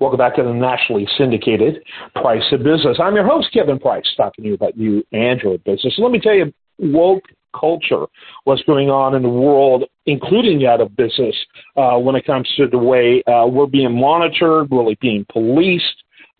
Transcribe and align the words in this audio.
Welcome 0.00 0.18
back 0.18 0.36
to 0.36 0.42
the 0.42 0.52
nationally 0.52 1.08
syndicated 1.16 1.82
Price 2.14 2.42
of 2.52 2.62
Business. 2.62 2.98
I'm 3.00 3.14
your 3.14 3.26
host, 3.26 3.48
Kevin 3.52 3.78
Price, 3.78 4.04
talking 4.16 4.44
to 4.44 4.48
you 4.48 4.54
about 4.54 4.76
you 4.76 5.04
and 5.12 5.40
your 5.40 5.58
business. 5.58 5.94
let 5.98 6.12
me 6.12 6.20
tell 6.20 6.34
you, 6.34 6.52
woke 6.78 7.24
culture, 7.58 8.06
what's 8.44 8.62
going 8.62 8.90
on 8.90 9.14
in 9.14 9.22
the 9.22 9.28
world, 9.28 9.84
including 10.06 10.60
that 10.60 10.80
of 10.80 10.94
business, 10.96 11.34
uh, 11.76 11.98
when 11.98 12.14
it 12.14 12.24
comes 12.26 12.48
to 12.56 12.68
the 12.68 12.78
way 12.78 13.22
uh, 13.26 13.46
we're 13.46 13.66
being 13.66 13.98
monitored, 13.98 14.70
really 14.70 14.96
being 15.00 15.26
policed. 15.32 15.84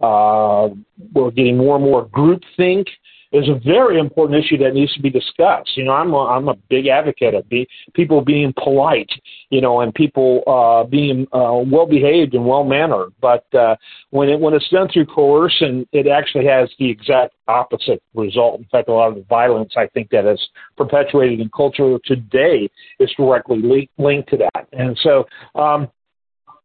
Uh, 0.00 0.68
we're 1.12 1.30
getting 1.32 1.56
more 1.56 1.76
and 1.76 1.84
more 1.84 2.06
groupthink 2.06 2.86
is 3.32 3.48
a 3.48 3.58
very 3.64 3.98
important 3.98 4.42
issue 4.42 4.56
that 4.58 4.74
needs 4.74 4.92
to 4.94 5.02
be 5.02 5.10
discussed. 5.10 5.76
You 5.76 5.84
know, 5.84 5.92
I'm 5.92 6.12
a, 6.12 6.24
I'm 6.26 6.48
a 6.48 6.54
big 6.70 6.86
advocate 6.86 7.34
of 7.34 7.48
be, 7.48 7.68
people 7.94 8.22
being 8.22 8.54
polite, 8.62 9.10
you 9.50 9.60
know, 9.60 9.80
and 9.80 9.94
people 9.94 10.42
uh, 10.46 10.88
being 10.88 11.26
uh, 11.32 11.60
well 11.66 11.86
behaved 11.86 12.34
and 12.34 12.46
well 12.46 12.64
mannered. 12.64 13.12
But 13.20 13.44
uh, 13.54 13.76
when 14.10 14.28
it 14.28 14.40
when 14.40 14.54
it's 14.54 14.68
done 14.70 14.88
through 14.92 15.06
coercion, 15.06 15.86
it 15.92 16.06
actually 16.06 16.46
has 16.46 16.70
the 16.78 16.90
exact 16.90 17.34
opposite 17.48 18.02
result. 18.14 18.60
In 18.60 18.66
fact, 18.66 18.88
a 18.88 18.92
lot 18.92 19.08
of 19.08 19.16
the 19.16 19.24
violence 19.28 19.74
I 19.76 19.86
think 19.88 20.10
that 20.10 20.30
is 20.30 20.40
perpetuated 20.76 21.40
in 21.40 21.50
culture 21.54 21.98
today 22.04 22.70
is 22.98 23.10
directly 23.16 23.60
le- 23.62 24.02
linked 24.02 24.30
to 24.30 24.38
that. 24.38 24.68
And 24.72 24.98
so. 25.02 25.24
Um, 25.54 25.88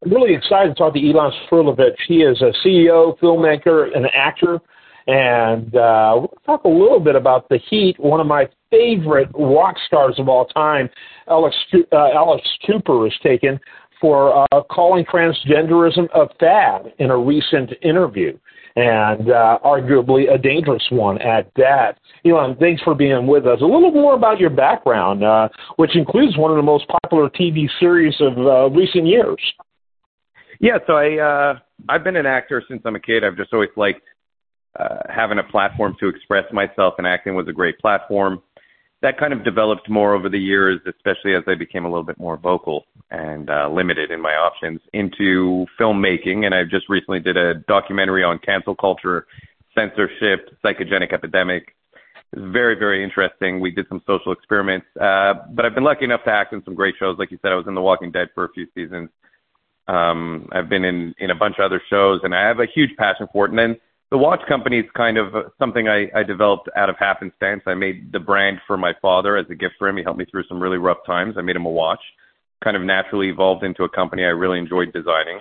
I'm 0.05 0.11
really 0.11 0.35
excited 0.35 0.67
to 0.67 0.75
talk 0.75 0.93
to 0.95 0.99
Ilan 0.99 1.31
Srulovicz. 1.49 1.95
He 2.09 2.23
is 2.23 2.41
a 2.41 2.52
CEO, 2.61 3.17
filmmaker, 3.19 3.95
and 3.95 4.05
actor 4.13 4.59
and 5.07 5.75
uh, 5.75 6.13
we'll 6.16 6.38
talk 6.45 6.63
a 6.63 6.70
little 6.70 6.99
bit 6.99 7.16
about 7.16 7.49
the 7.49 7.59
Heat, 7.70 7.95
one 7.99 8.20
of 8.20 8.27
my 8.27 8.48
favorite 8.71 9.30
rock 9.34 9.75
stars 9.85 10.16
of 10.17 10.30
all 10.30 10.45
time, 10.45 10.89
Alice, 11.27 11.55
uh, 11.73 11.95
Alice 12.16 12.41
Cooper, 12.66 13.08
is 13.08 13.13
taken 13.21 13.59
for 13.99 14.45
uh, 14.52 14.63
calling 14.63 15.05
transgenderism 15.05 16.08
a 16.13 16.27
fad 16.39 16.94
in 16.99 17.09
a 17.09 17.17
recent 17.17 17.71
interview, 17.81 18.38
and 18.75 19.30
uh, 19.30 19.59
arguably 19.63 20.34
a 20.34 20.38
dangerous 20.38 20.86
one 20.89 21.22
at 21.22 21.49
that. 21.55 21.99
Ilan, 22.25 22.59
thanks 22.59 22.81
for 22.81 22.95
being 22.95 23.27
with 23.27 23.45
us. 23.45 23.59
A 23.61 23.66
little 23.66 23.92
more 23.92 24.16
about 24.16 24.39
your 24.39 24.49
background, 24.49 25.23
uh, 25.23 25.47
which 25.77 25.95
includes 25.95 26.38
one 26.38 26.52
of 26.52 26.58
the 26.58 26.64
most 26.64 26.86
popular 27.02 27.30
TV 27.30 27.67
series 27.80 28.16
of 28.20 28.38
uh, 28.38 28.70
recent 28.75 29.05
years. 29.05 29.39
Yeah, 30.59 30.77
so 30.88 30.94
I 30.94 31.17
uh, 31.20 31.59
I've 31.89 32.03
been 32.03 32.16
an 32.16 32.25
actor 32.25 32.64
since 32.67 32.81
I'm 32.86 32.95
a 32.95 32.99
kid. 32.99 33.23
I've 33.23 33.38
just 33.38 33.53
always 33.53 33.70
liked 33.75 34.02
uh, 34.79 34.97
having 35.09 35.39
a 35.39 35.43
platform 35.43 35.95
to 35.99 36.07
express 36.07 36.52
myself 36.52 36.95
and 36.97 37.05
acting 37.05 37.35
was 37.35 37.47
a 37.47 37.53
great 37.53 37.77
platform. 37.79 38.41
That 39.02 39.17
kind 39.17 39.33
of 39.33 39.43
developed 39.43 39.89
more 39.89 40.13
over 40.13 40.30
the 40.30 40.39
years, 40.39 40.80
especially 40.88 41.35
as 41.35 41.43
I 41.45 41.55
became 41.55 41.83
a 41.83 41.89
little 41.89 42.05
bit 42.05 42.17
more 42.17 42.38
vocal 42.38 42.85
and 43.11 43.49
uh, 43.49 43.69
limited 43.69 44.11
in 44.11 44.21
my 44.21 44.33
options 44.35 44.80
into 44.93 45.65
filmmaking. 45.80 46.45
And 46.45 46.55
I 46.55 46.63
just 46.63 46.88
recently 46.89 47.19
did 47.19 47.35
a 47.35 47.55
documentary 47.55 48.23
on 48.23 48.39
cancel 48.39 48.75
culture, 48.75 49.27
censorship, 49.75 50.57
psychogenic 50.63 51.11
epidemic. 51.11 51.75
It 52.31 52.39
was 52.39 52.52
very, 52.52 52.75
very 52.75 53.03
interesting. 53.03 53.59
We 53.59 53.71
did 53.71 53.87
some 53.89 54.02
social 54.08 54.31
experiments, 54.31 54.87
uh, 54.99 55.33
but 55.52 55.65
I've 55.65 55.75
been 55.75 55.83
lucky 55.83 56.05
enough 56.05 56.23
to 56.23 56.31
act 56.31 56.53
in 56.53 56.63
some 56.63 56.73
great 56.73 56.95
shows. 56.97 57.17
Like 57.19 57.30
you 57.30 57.37
said, 57.41 57.52
I 57.52 57.55
was 57.55 57.67
in 57.67 57.75
The 57.75 57.81
Walking 57.81 58.11
Dead 58.11 58.30
for 58.33 58.45
a 58.45 58.49
few 58.53 58.67
seasons. 58.73 59.09
Um, 59.87 60.47
I've 60.52 60.69
been 60.69 60.85
in 60.85 61.13
in 61.19 61.30
a 61.30 61.35
bunch 61.35 61.55
of 61.59 61.65
other 61.65 61.81
shows, 61.89 62.21
and 62.23 62.33
I 62.33 62.47
have 62.47 62.59
a 62.59 62.65
huge 62.65 62.95
passion 62.97 63.27
for 63.33 63.45
it. 63.45 63.49
And 63.49 63.59
then 63.59 63.80
the 64.14 64.17
watch 64.19 64.42
company 64.47 64.78
is 64.78 64.86
kind 64.95 65.17
of 65.17 65.33
something 65.58 65.88
I, 65.88 66.08
I 66.14 66.22
developed 66.22 66.69
out 66.78 66.88
of 66.88 66.95
happenstance. 67.00 67.64
I 67.66 67.73
made 67.73 68.11
the 68.11 68.20
brand 68.20 68.59
for 68.67 68.78
my 68.78 68.94
father 69.02 69.38
as 69.38 69.47
a 69.50 69.55
gift 69.55 69.73
for 69.80 69.88
him. 69.88 69.97
He 69.97 70.03
helped 70.03 70.20
me 70.20 70.25
through 70.25 70.44
some 70.47 70.61
really 70.61 70.78
rough 70.78 71.00
times. 71.03 71.33
I 71.36 71.42
made 71.42 71.55
him 71.55 71.66
a 71.66 71.72
watch. 71.72 72.00
Kind 72.64 72.78
of 72.78 72.83
naturally 72.83 73.30
evolved 73.30 73.64
into 73.64 73.86
a 73.86 73.89
company 73.89 74.23
I 74.23 74.28
really 74.28 74.59
enjoyed 74.59 74.94
designing. 74.94 75.39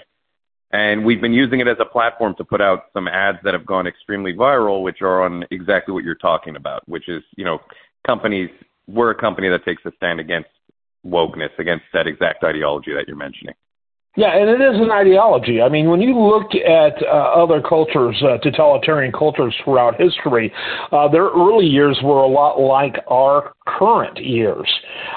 And 0.70 1.05
we've 1.05 1.20
been 1.20 1.34
using 1.34 1.61
it 1.61 1.69
as 1.69 1.77
a 1.81 1.84
platform 1.84 2.34
to 2.39 2.45
put 2.45 2.62
out 2.62 2.84
some 2.95 3.09
ads 3.09 3.37
that 3.45 3.53
have 3.53 3.67
gone 3.67 3.87
extremely 3.87 4.33
viral, 4.33 4.83
which 4.83 5.03
are 5.03 5.23
on 5.23 5.45
exactly 5.51 5.92
what 5.92 6.03
you're 6.03 6.14
talking 6.14 6.57
about, 6.57 6.81
which 6.89 7.11
is, 7.11 7.23
you 7.36 7.45
know, 7.45 7.59
companies, 8.07 8.48
we're 8.89 9.11
a 9.11 9.14
company 9.14 9.51
that 9.51 9.67
takes 9.67 9.85
a 9.85 9.92
stand 9.98 10.19
against 10.19 10.48
wokeness, 11.05 11.51
against 11.58 11.85
that 11.92 12.07
exact 12.07 12.42
ideology 12.42 12.95
that 12.95 13.07
you're 13.07 13.19
mentioning. 13.19 13.55
Yeah, 14.14 14.36
and 14.36 14.50
it 14.50 14.61
is 14.61 14.78
an 14.78 14.90
ideology. 14.90 15.62
I 15.62 15.70
mean, 15.70 15.89
when 15.89 16.02
you 16.02 16.14
look 16.18 16.55
at 16.55 17.02
uh, 17.02 17.06
other 17.06 17.62
cultures, 17.62 18.23
uh, 18.23 18.36
totalitarian 18.42 19.11
cultures 19.11 19.55
throughout 19.64 19.98
history, 19.98 20.52
uh, 20.92 21.08
their 21.08 21.28
early 21.28 21.64
years 21.64 21.98
were 22.05 22.20
a 22.20 22.27
lot 22.27 22.61
like 22.61 22.96
our 23.08 23.55
current 23.67 24.18
years. 24.22 24.70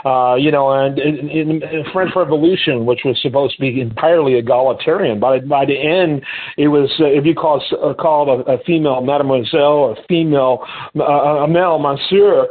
Uh, 0.06 0.36
you 0.36 0.50
know, 0.50 0.72
and 0.72 0.98
in, 0.98 1.30
in, 1.30 1.62
French 1.92 2.12
Revolution, 2.16 2.86
which 2.86 3.02
was 3.04 3.20
supposed 3.22 3.56
to 3.56 3.62
be 3.62 3.82
entirely 3.82 4.36
egalitarian, 4.36 5.20
by 5.20 5.40
by 5.40 5.66
the 5.66 5.78
end, 5.78 6.24
it 6.58 6.70
was 6.70 6.90
uh, 7.02 7.06
if 7.06 7.26
you 7.26 7.36
call 7.36 7.62
uh, 7.84 7.94
called 8.02 8.48
a, 8.48 8.50
a 8.54 8.64
female 8.64 9.02
mademoiselle, 9.02 9.94
a 9.98 10.08
female 10.08 10.66
a 10.96 11.48
male 11.50 11.80
monsieur, 11.80 12.48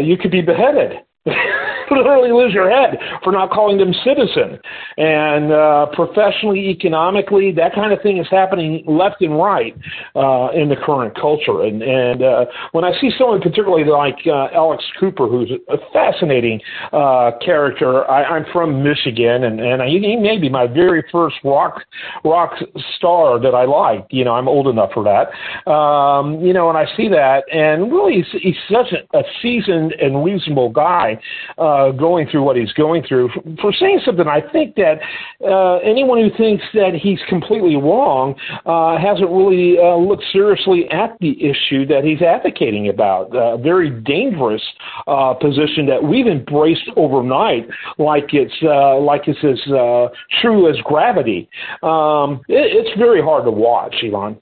you 0.00 0.16
could 0.16 0.30
be 0.30 0.40
beheaded. 0.40 1.00
literally 1.90 2.32
lose 2.32 2.52
your 2.52 2.70
head 2.70 2.98
for 3.22 3.32
not 3.32 3.50
calling 3.50 3.78
them 3.78 3.92
citizen. 4.04 4.58
And 4.96 5.52
uh, 5.52 5.86
professionally, 5.92 6.68
economically, 6.70 7.52
that 7.52 7.74
kind 7.74 7.92
of 7.92 8.02
thing 8.02 8.18
is 8.18 8.26
happening 8.30 8.84
left 8.86 9.20
and 9.20 9.38
right 9.38 9.74
uh, 10.14 10.48
in 10.54 10.68
the 10.68 10.76
current 10.76 11.14
culture. 11.14 11.62
And, 11.62 11.82
and 11.82 12.22
uh, 12.22 12.44
when 12.72 12.84
I 12.84 12.92
see 13.00 13.10
someone 13.18 13.40
particularly 13.40 13.84
like 13.84 14.18
uh, 14.26 14.54
Alice 14.54 14.84
Cooper, 14.98 15.26
who's 15.28 15.50
a 15.68 15.76
fascinating 15.92 16.60
uh, 16.92 17.32
character, 17.44 18.08
I, 18.10 18.24
I'm 18.24 18.44
from 18.52 18.82
Michigan, 18.82 19.44
and, 19.44 19.60
and 19.60 19.82
he 19.82 20.16
may 20.16 20.38
be 20.38 20.48
my 20.48 20.66
very 20.66 21.04
first 21.10 21.36
rock 21.44 21.82
rock 22.24 22.52
star 22.96 23.40
that 23.40 23.54
I 23.54 23.64
liked. 23.64 24.12
You 24.12 24.24
know, 24.24 24.32
I'm 24.32 24.48
old 24.48 24.68
enough 24.68 24.90
for 24.92 25.04
that. 25.04 25.70
Um, 25.70 26.40
you 26.40 26.52
know, 26.52 26.68
and 26.68 26.78
I 26.78 26.86
see 26.96 27.08
that, 27.08 27.44
and 27.52 27.92
really, 27.92 28.22
he's, 28.22 28.42
he's 28.42 28.56
such 28.70 28.92
a, 28.92 29.18
a 29.18 29.22
seasoned 29.42 29.92
and 30.00 30.24
reasonable 30.24 30.70
guy. 30.70 31.13
Uh, 31.58 31.74
uh, 31.74 31.90
going 31.92 32.28
through 32.28 32.42
what 32.42 32.56
he's 32.56 32.72
going 32.72 33.02
through 33.06 33.28
for 33.60 33.72
saying 33.72 34.00
something. 34.04 34.26
I 34.26 34.40
think 34.52 34.74
that 34.76 34.98
uh, 35.46 35.76
anyone 35.78 36.18
who 36.18 36.30
thinks 36.36 36.64
that 36.74 36.94
he's 36.94 37.18
completely 37.28 37.76
wrong 37.76 38.34
uh, 38.66 38.96
hasn't 38.98 39.30
really 39.30 39.76
uh, 39.78 39.96
looked 39.96 40.24
seriously 40.32 40.88
at 40.90 41.16
the 41.20 41.32
issue 41.42 41.86
that 41.86 42.04
he's 42.04 42.22
advocating 42.22 42.88
about. 42.88 43.34
A 43.34 43.58
very 43.58 43.90
dangerous 43.90 44.62
uh, 45.06 45.34
position 45.34 45.86
that 45.86 46.02
we've 46.02 46.26
embraced 46.26 46.88
overnight, 46.96 47.68
like 47.98 48.32
it's 48.32 48.54
uh, 48.62 48.98
like 48.98 49.22
it's 49.26 49.42
as 49.44 49.72
uh, 49.72 50.08
true 50.40 50.70
as 50.70 50.76
gravity. 50.84 51.48
Um, 51.82 52.40
it, 52.48 52.70
it's 52.72 52.98
very 52.98 53.22
hard 53.22 53.44
to 53.44 53.50
watch, 53.50 53.94
Ilan. 54.04 54.38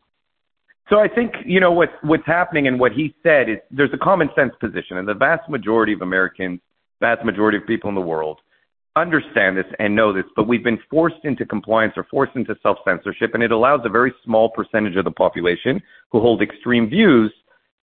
So 0.89 0.99
I 0.99 1.09
think 1.09 1.33
you 1.47 1.61
know 1.61 1.73
what 1.73 1.91
what's 2.03 2.27
happening 2.27 2.67
and 2.67 2.79
what 2.79 2.93
he 2.93 3.15
said 3.23 3.49
is 3.49 3.59
there's 3.71 3.93
a 3.93 3.99
common 3.99 4.29
sense 4.37 4.53
position, 4.61 4.99
and 4.99 5.07
the 5.07 5.15
vast 5.15 5.49
majority 5.49 5.93
of 5.93 6.03
Americans 6.03 6.61
vast 7.01 7.25
majority 7.25 7.59
of 7.59 7.67
people 7.67 7.89
in 7.89 7.95
the 7.95 8.01
world 8.01 8.41
understand 8.97 9.57
this 9.57 9.67
and 9.79 9.95
know 9.95 10.13
this, 10.13 10.25
but 10.37 10.47
we've 10.47 10.65
been 10.65 10.79
forced 10.91 11.25
into 11.25 11.45
compliance 11.45 11.95
or 11.97 12.05
forced 12.11 12.37
into 12.37 12.55
self 12.63 12.79
censorship, 12.87 13.35
and 13.35 13.43
it 13.43 13.51
allows 13.51 13.81
a 13.85 13.89
very 13.89 14.13
small 14.25 14.51
percentage 14.51 14.97
of 14.97 15.05
the 15.05 15.11
population 15.11 15.81
who 16.11 16.21
hold 16.21 16.43
extreme 16.43 16.89
views 16.89 17.33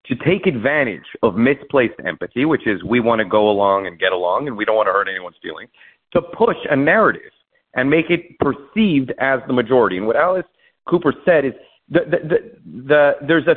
to 0.05 0.15
take 0.15 0.47
advantage 0.47 1.05
of 1.23 1.35
misplaced 1.35 1.99
empathy, 2.05 2.45
which 2.45 2.65
is 2.65 2.83
we 2.83 2.99
want 2.99 3.19
to 3.19 3.25
go 3.25 3.49
along 3.49 3.85
and 3.85 3.99
get 3.99 4.11
along 4.11 4.47
and 4.47 4.55
we 4.55 4.65
don't 4.65 4.75
want 4.75 4.87
to 4.87 4.93
hurt 4.93 5.07
anyone's 5.07 5.35
feelings, 5.41 5.69
to 6.13 6.21
push 6.21 6.57
a 6.69 6.75
narrative 6.75 7.31
and 7.75 7.89
make 7.89 8.09
it 8.09 8.37
perceived 8.39 9.11
as 9.19 9.39
the 9.47 9.53
majority. 9.53 9.97
And 9.97 10.07
what 10.07 10.15
Alice 10.15 10.45
Cooper 10.87 11.13
said 11.25 11.45
is 11.45 11.53
the, 11.89 11.99
the, 12.01 12.17
the, 12.27 12.83
the 12.87 13.11
there's 13.27 13.47
a 13.47 13.55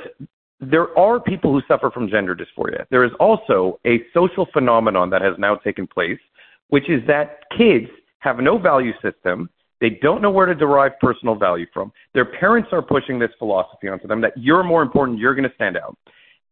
there 0.62 0.96
are 0.96 1.18
people 1.18 1.52
who 1.52 1.60
suffer 1.66 1.90
from 1.90 2.08
gender 2.08 2.36
dysphoria. 2.36 2.86
There 2.90 3.04
is 3.04 3.10
also 3.18 3.80
a 3.84 4.00
social 4.14 4.46
phenomenon 4.52 5.10
that 5.10 5.20
has 5.20 5.34
now 5.36 5.56
taken 5.56 5.88
place, 5.88 6.20
which 6.68 6.88
is 6.88 7.04
that 7.08 7.40
kids 7.58 7.88
have 8.20 8.38
no 8.38 8.58
value 8.58 8.92
system. 9.02 9.50
They 9.80 9.90
don't 10.00 10.22
know 10.22 10.30
where 10.30 10.46
to 10.46 10.54
derive 10.54 10.92
personal 11.00 11.34
value 11.34 11.66
from. 11.74 11.92
Their 12.14 12.24
parents 12.24 12.68
are 12.70 12.80
pushing 12.80 13.18
this 13.18 13.30
philosophy 13.38 13.88
onto 13.88 14.06
them 14.06 14.20
that 14.20 14.34
you're 14.36 14.62
more 14.62 14.82
important, 14.82 15.18
you're 15.18 15.34
going 15.34 15.48
to 15.48 15.54
stand 15.56 15.76
out. 15.76 15.98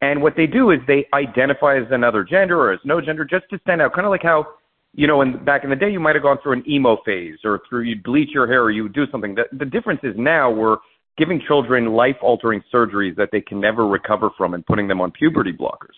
And 0.02 0.20
what 0.20 0.34
they 0.36 0.48
do 0.48 0.70
is 0.70 0.80
they 0.88 1.06
identify 1.14 1.76
as 1.78 1.86
another 1.92 2.24
gender 2.24 2.58
or 2.58 2.72
as 2.72 2.80
no 2.84 3.00
gender 3.00 3.24
just 3.24 3.44
to 3.50 3.60
stand 3.60 3.80
out, 3.80 3.92
kind 3.92 4.06
of 4.06 4.10
like 4.10 4.22
how, 4.24 4.46
you 4.94 5.06
know, 5.06 5.20
in, 5.22 5.44
back 5.44 5.62
in 5.62 5.70
the 5.70 5.76
day 5.76 5.90
you 5.90 6.00
might 6.00 6.16
have 6.16 6.24
gone 6.24 6.38
through 6.42 6.54
an 6.54 6.64
emo 6.68 6.98
phase 7.04 7.38
or 7.44 7.60
through 7.68 7.82
you 7.82 7.96
bleach 8.02 8.30
your 8.32 8.48
hair 8.48 8.62
or 8.62 8.72
you 8.72 8.88
do 8.88 9.06
something. 9.12 9.36
The, 9.36 9.44
the 9.52 9.66
difference 9.66 10.00
is 10.02 10.14
now 10.16 10.50
we're 10.50 10.78
giving 11.20 11.40
children 11.46 11.92
life 11.92 12.16
altering 12.22 12.62
surgeries 12.74 13.14
that 13.16 13.28
they 13.30 13.42
can 13.42 13.60
never 13.60 13.86
recover 13.86 14.30
from 14.38 14.54
and 14.54 14.64
putting 14.64 14.88
them 14.88 15.00
on 15.00 15.12
puberty 15.12 15.52
blockers. 15.52 15.96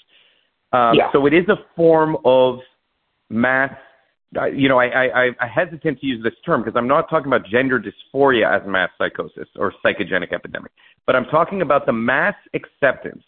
Um, 0.72 0.96
yeah. 0.96 1.10
So 1.12 1.26
it 1.26 1.32
is 1.32 1.48
a 1.48 1.56
form 1.76 2.16
of 2.24 2.58
mass. 3.30 3.72
You 4.54 4.69
know, 4.69 4.78
I, 4.78 4.86
I, 4.86 5.26
I 5.40 5.46
hesitate 5.46 6.00
to 6.00 6.06
use 6.06 6.22
this 6.24 6.32
term 6.44 6.62
because 6.62 6.76
I'm 6.76 6.88
not 6.88 7.08
talking 7.08 7.28
about 7.28 7.46
gender 7.46 7.78
dysphoria 7.78 8.60
as 8.60 8.66
mass 8.66 8.90
psychosis 8.98 9.46
or 9.56 9.72
psychogenic 9.84 10.32
epidemic, 10.32 10.72
but 11.06 11.14
I'm 11.14 11.26
talking 11.26 11.60
about 11.60 11.84
the 11.86 11.92
mass 11.92 12.34
acceptance 12.54 13.22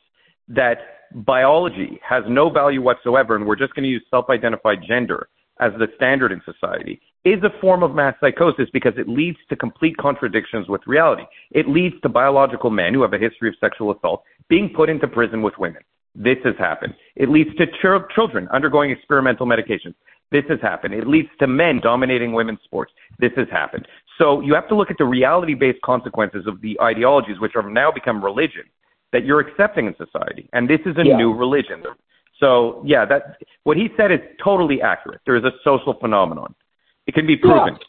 that 0.48 0.78
biology 1.14 2.00
has 2.06 2.24
no 2.26 2.50
value 2.50 2.82
whatsoever, 2.82 3.36
and 3.36 3.46
we're 3.46 3.56
just 3.56 3.74
going 3.74 3.84
to 3.84 3.88
use 3.90 4.02
self-identified 4.10 4.78
gender 4.86 5.28
as 5.60 5.72
the 5.78 5.88
standard 5.96 6.32
in 6.32 6.42
society 6.44 7.00
is 7.24 7.42
a 7.42 7.60
form 7.60 7.82
of 7.82 7.94
mass 7.94 8.14
psychosis 8.20 8.68
because 8.72 8.92
it 8.96 9.08
leads 9.08 9.38
to 9.48 9.56
complete 9.56 9.96
contradictions 9.96 10.68
with 10.68 10.82
reality. 10.86 11.24
It 11.52 11.68
leads 11.68 11.94
to 12.02 12.08
biological 12.08 12.70
men 12.70 12.92
who 12.92 13.02
have 13.02 13.14
a 13.14 13.18
history 13.18 13.48
of 13.48 13.54
sexual 13.60 13.92
assault 13.92 14.22
being 14.48 14.68
put 14.74 14.90
into 14.90 15.08
prison 15.08 15.42
with 15.42 15.54
women. 15.58 15.82
This 16.14 16.38
has 16.44 16.54
happened. 16.58 16.94
It 17.16 17.28
leads 17.28 17.50
to 17.56 17.66
ch- 17.66 18.14
children 18.14 18.46
undergoing 18.52 18.90
experimental 18.90 19.46
medications. 19.46 19.94
This 20.30 20.44
has 20.48 20.60
happened. 20.60 20.94
It 20.94 21.06
leads 21.06 21.28
to 21.40 21.46
men 21.46 21.80
dominating 21.80 22.32
women's 22.32 22.60
sports. 22.64 22.92
This 23.18 23.32
has 23.36 23.48
happened. 23.50 23.86
So 24.18 24.40
you 24.40 24.54
have 24.54 24.68
to 24.68 24.76
look 24.76 24.90
at 24.90 24.98
the 24.98 25.04
reality 25.04 25.54
based 25.54 25.80
consequences 25.82 26.46
of 26.46 26.60
the 26.60 26.78
ideologies 26.80 27.40
which 27.40 27.52
have 27.54 27.66
now 27.66 27.90
become 27.90 28.24
religion 28.24 28.64
that 29.12 29.24
you're 29.24 29.40
accepting 29.40 29.86
in 29.86 29.94
society. 29.96 30.48
And 30.52 30.68
this 30.68 30.80
is 30.86 30.96
a 30.96 31.06
yeah. 31.06 31.16
new 31.16 31.32
religion. 31.32 31.82
So 32.40 32.82
yeah, 32.84 33.04
that 33.06 33.38
what 33.64 33.76
he 33.76 33.88
said 33.96 34.12
is 34.12 34.20
totally 34.42 34.82
accurate. 34.82 35.20
There 35.26 35.36
is 35.36 35.44
a 35.44 35.52
social 35.62 35.94
phenomenon. 36.00 36.54
It 37.06 37.14
can 37.14 37.26
be 37.26 37.36
proven. 37.36 37.74
Yeah. 37.74 37.86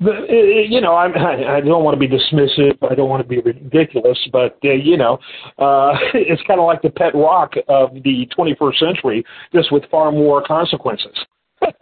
The, 0.00 0.66
you 0.68 0.80
know, 0.80 0.94
I'm, 0.94 1.12
I, 1.16 1.60
don't 1.60 1.82
want 1.82 1.98
to 1.98 1.98
be 1.98 2.08
dismissive. 2.08 2.78
I 2.88 2.94
don't 2.94 3.08
want 3.08 3.22
to 3.22 3.28
be 3.28 3.40
ridiculous, 3.40 4.18
but 4.30 4.56
uh, 4.64 4.70
you 4.70 4.96
know, 4.96 5.18
uh, 5.58 5.94
it's 6.14 6.42
kind 6.42 6.60
of 6.60 6.66
like 6.66 6.82
the 6.82 6.90
pet 6.90 7.14
rock 7.14 7.54
of 7.68 7.94
the 7.94 8.28
21st 8.38 8.78
century, 8.78 9.24
just 9.52 9.72
with 9.72 9.84
far 9.90 10.12
more 10.12 10.42
consequences 10.42 11.16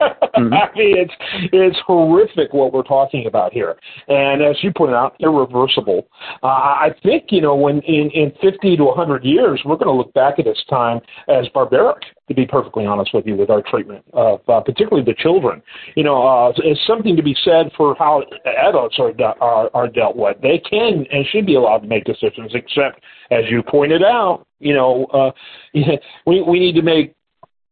mm-hmm. 0.00 0.53
I 0.55 0.69
mean, 0.77 0.97
it's 0.99 1.12
it's 1.53 1.79
horrific 1.87 2.53
what 2.53 2.73
we're 2.73 2.83
talking 2.83 3.27
about 3.27 3.53
here, 3.53 3.77
and 4.09 4.43
as 4.43 4.56
you 4.62 4.73
pointed 4.77 4.94
out, 4.94 5.17
irreversible. 5.21 6.06
Uh, 6.43 6.47
I 6.47 6.91
think 7.03 7.27
you 7.31 7.41
know 7.41 7.55
when 7.55 7.81
in 7.81 8.11
in 8.11 8.33
50 8.43 8.77
to 8.77 8.85
100 8.85 9.25
years, 9.25 9.61
we're 9.65 9.77
going 9.77 9.87
to 9.87 9.93
look 9.93 10.12
back 10.15 10.38
at 10.38 10.44
this 10.44 10.62
time 10.69 11.00
as 11.29 11.49
barbaric. 11.55 12.03
To 12.29 12.35
be 12.35 12.44
perfectly 12.44 12.85
honest 12.85 13.15
with 13.15 13.25
you, 13.25 13.37
with 13.37 13.50
our 13.50 13.62
treatment 13.62 14.05
of 14.12 14.41
uh, 14.49 14.61
particularly 14.61 15.05
the 15.05 15.15
children, 15.15 15.62
you 15.94 16.03
know, 16.03 16.27
uh, 16.27 16.53
it's 16.56 16.85
something 16.85 17.15
to 17.15 17.23
be 17.23 17.37
said 17.44 17.71
for 17.77 17.94
how 18.00 18.25
adults 18.67 18.99
are, 18.99 19.12
are 19.41 19.71
are 19.73 19.87
dealt 19.87 20.17
with. 20.17 20.37
They 20.43 20.59
can 20.59 21.06
and 21.12 21.25
should 21.31 21.47
be 21.47 21.55
allowed 21.55 21.79
to 21.79 21.87
make 21.87 22.05
decisions, 22.05 22.50
except 22.53 23.00
as 23.31 23.44
you 23.49 23.62
pointed 23.62 24.03
out, 24.03 24.44
you 24.59 24.75
know, 24.75 25.05
uh, 25.06 25.31
we 26.27 26.43
we 26.43 26.59
need 26.59 26.75
to 26.75 26.83
make 26.83 27.15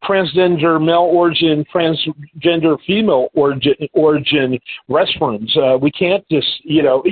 transgender 0.09 0.85
male 0.85 1.09
origin, 1.21 1.65
transgender 1.75 2.79
female 2.87 3.29
origin, 3.35 3.75
origin 3.93 4.59
restrooms. 4.89 5.56
Uh, 5.56 5.79
we 5.79 5.91
can't 5.91 6.25
just, 6.31 6.47
you 6.65 6.83
know, 6.83 7.03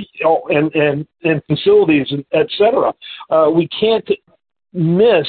and 0.49 0.73
and 0.75 1.07
and 1.23 1.41
facilities, 1.47 2.07
et 2.33 2.47
cetera. 2.57 2.93
Uh, 3.29 3.49
we 3.49 3.67
can't 3.67 4.07
miss 4.73 5.27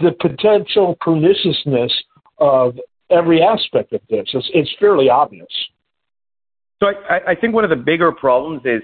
the 0.00 0.12
potential 0.20 0.96
perniciousness 1.00 1.92
of 2.38 2.78
every 3.10 3.42
aspect 3.42 3.92
of 3.92 4.00
this. 4.10 4.26
It's, 4.32 4.50
it's 4.52 4.70
fairly 4.80 5.08
obvious. 5.08 5.46
So 6.82 6.88
I, 7.08 7.32
I 7.32 7.34
think 7.34 7.54
one 7.54 7.64
of 7.64 7.70
the 7.70 7.76
bigger 7.76 8.12
problems 8.12 8.62
is 8.64 8.82